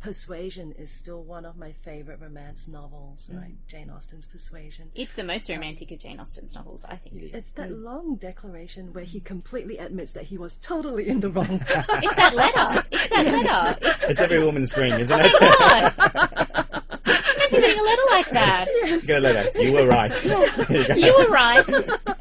[0.00, 3.28] Persuasion is still one of my favorite romance novels.
[3.30, 3.40] Mm.
[3.40, 4.90] Right, Jane Austen's Persuasion.
[4.94, 7.16] It's the most um, romantic of Jane Austen's novels, I think.
[7.16, 7.34] It is.
[7.34, 7.82] It's that mm.
[7.82, 9.24] long declaration where he mm.
[9.24, 11.60] completely admits that he was totally in the wrong.
[11.70, 12.86] It's that letter.
[12.90, 13.78] It's that letter.
[13.82, 16.66] It's, It's every woman's dream, isn't oh it?
[17.52, 18.66] my getting a letter like that.
[18.68, 19.06] yes.
[19.06, 19.50] Go later.
[19.60, 20.24] You were right.
[20.24, 20.46] You.
[20.96, 21.68] You were right.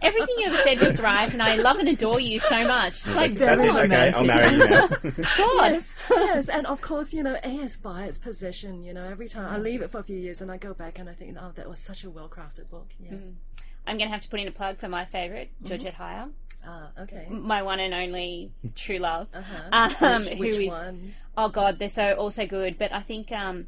[0.01, 2.97] Everything you ever said was right, and I love and adore you so much.
[2.97, 3.67] It's like, That's it.
[3.67, 4.87] come on, Okay, I'll marry you now.
[5.37, 5.71] God.
[5.71, 7.77] Yes, yes, and of course, you know, A.S.
[7.77, 8.83] Byatt's Possession.
[8.83, 10.99] You know, every time I leave it for a few years and I go back
[10.99, 12.87] and I think, oh, that was such a well-crafted book.
[12.99, 13.17] Yeah.
[13.87, 16.29] I'm going to have to put in a plug for my favourite, Georgette Heyer,
[16.65, 17.25] Ah, okay.
[17.29, 19.27] my one and only true love.
[19.33, 19.95] Uh-huh.
[20.05, 21.13] Um, which, who which is- one?
[21.37, 22.77] Oh God, they're so also good.
[22.77, 23.67] But I think um,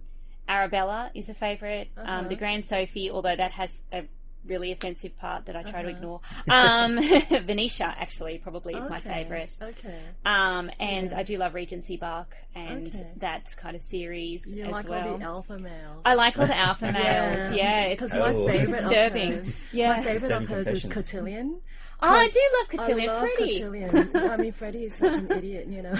[0.51, 1.87] Arabella is a favorite.
[1.97, 2.27] Um, Uh-huh.
[2.29, 4.03] the Grand Sophy, although that has a
[4.43, 5.97] really offensive part that I try to Uh-huh.
[5.97, 6.21] ignore.
[6.49, 6.97] Um,
[7.45, 9.55] Venetia actually probably is my favorite.
[9.61, 9.99] Okay.
[10.25, 11.17] Um, and Yeah.
[11.19, 13.07] I do love Regency Buck and Okay.
[13.17, 15.09] that kind of series You as like well.
[15.11, 16.01] all the alpha males.
[16.05, 17.53] I like all the alpha males.
[17.53, 18.19] Yeah, it's because Oh.
[18.19, 19.33] my favorite disturbing.
[19.33, 19.89] Of hers, Yeah.
[19.89, 20.85] my favorite Disturbing of hers is.
[20.91, 21.59] Cotillion.
[22.03, 23.09] Oh, I do love Cotillion.
[23.09, 23.53] I love Freddie.
[23.61, 24.15] Cotillion.
[24.31, 25.93] I mean, Freddie is such an idiot, you know.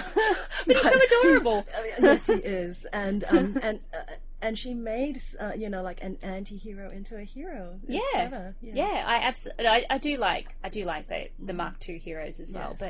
[0.66, 1.64] But he's so adorable.
[1.78, 3.98] I mean, yes, he is, and um, and uh,
[4.42, 7.78] and she made uh, you know like an anti-hero into a hero.
[7.88, 8.28] It's Yeah.
[8.28, 9.66] clever, Yeah, I absolutely.
[9.66, 10.48] I, I do like.
[10.62, 12.76] I do like the the Mark II heroes as well.
[12.78, 12.80] Yes.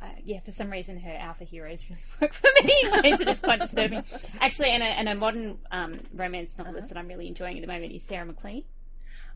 [0.00, 3.18] But uh, yeah, for some reason, her alpha heroes really work for me in ways
[3.18, 4.02] that is quite disturbing.
[4.40, 6.94] Actually, and a, and a modern um, romance novelist Uh-huh.
[6.94, 8.64] that I'm really enjoying at the moment is Sarah MacLean.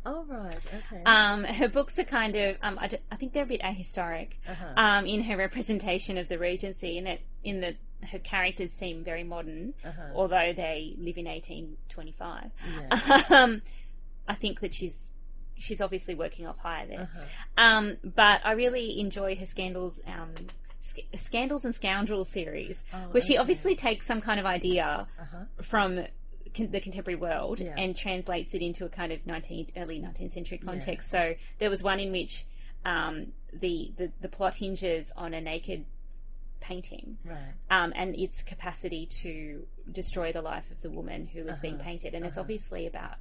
[0.07, 1.03] Oh right, okay.
[1.07, 2.57] Um, her books are kind of.
[2.63, 4.75] Um, I, d- I think they're a bit ahistoric uh-huh.
[4.77, 7.77] um, in her representation of the Regency, in that in that
[8.13, 10.03] her characters seem very modern, uh-huh.
[10.15, 12.51] although they live in 1825.
[12.77, 13.23] yeah.
[13.31, 13.63] Um,
[14.29, 15.09] I think that she's
[15.57, 17.01] she's obviously working off Heyer there.
[17.03, 17.21] Uh-huh.
[17.57, 20.35] Um, but I really enjoy her scandals, um,
[20.81, 25.45] sc- scandals and scoundrels series, Oh, where she obviously takes some kind of idea Uh-huh.
[25.63, 26.01] from
[26.55, 27.75] con- the contemporary world Yeah.
[27.77, 31.11] and translates it into a kind of 19th, early 19th century context.
[31.11, 32.47] So there was one in which
[32.85, 35.85] um, the, the the plot hinges on a naked
[36.61, 37.53] painting Right.
[37.71, 41.85] um, and its capacity to destroy the life of the woman who is being Uh-huh.
[41.85, 42.15] painted.
[42.15, 42.43] And it's Uh-huh.
[42.43, 43.17] obviously about,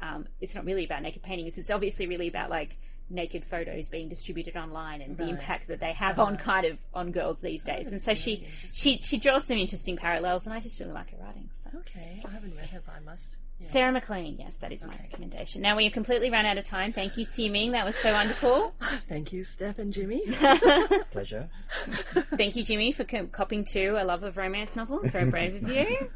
[0.00, 2.76] um, it's not really about naked paintings, it's obviously really about like
[3.10, 6.28] naked photos being distributed online and the impact that they have Uh-huh.
[6.28, 7.86] on kind of on girls these days.
[7.88, 11.10] And so she, really she, she draws some interesting parallels and I just really like
[11.10, 11.48] her writing.
[11.64, 11.78] So.
[11.80, 13.30] Okay, I haven't read her, but I must.
[13.60, 13.72] Yes.
[13.72, 15.02] Sarah MacLean, yes, that is my Okay.
[15.10, 15.62] recommendation.
[15.62, 16.92] Now we have completely run out of time.
[16.92, 17.72] Thank you, Hsu-Ming.
[17.72, 18.72] That was so wonderful.
[19.08, 20.22] Thank you, Steph and Jimmy.
[21.10, 21.48] Pleasure.
[22.36, 25.08] Thank you, Jimmy, for co- copying to a love of romance novels.
[25.10, 26.08] Very brave of you.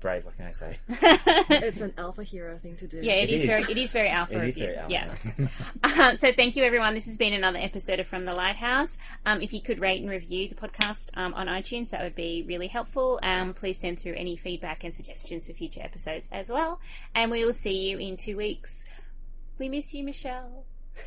[0.00, 0.78] Brave, what can I say?
[0.88, 3.00] it's an alpha hero thing to do.
[3.02, 3.46] Yeah, it It is, is.
[3.46, 4.66] very it is very alpha It of is you.
[4.66, 5.34] very alpha.
[5.38, 5.50] Yes.
[6.00, 6.94] Um, so thank you everyone.
[6.94, 8.96] This has been another episode of From the Lighthouse.
[9.26, 12.44] Um, if you could rate and review the podcast um, on iTunes, that would be
[12.48, 13.20] really helpful.
[13.22, 16.80] Um, please send through any feedback and suggestions for future episodes as well.
[17.14, 18.84] And we will see you in two weeks.
[19.58, 20.64] We miss you, Michelle.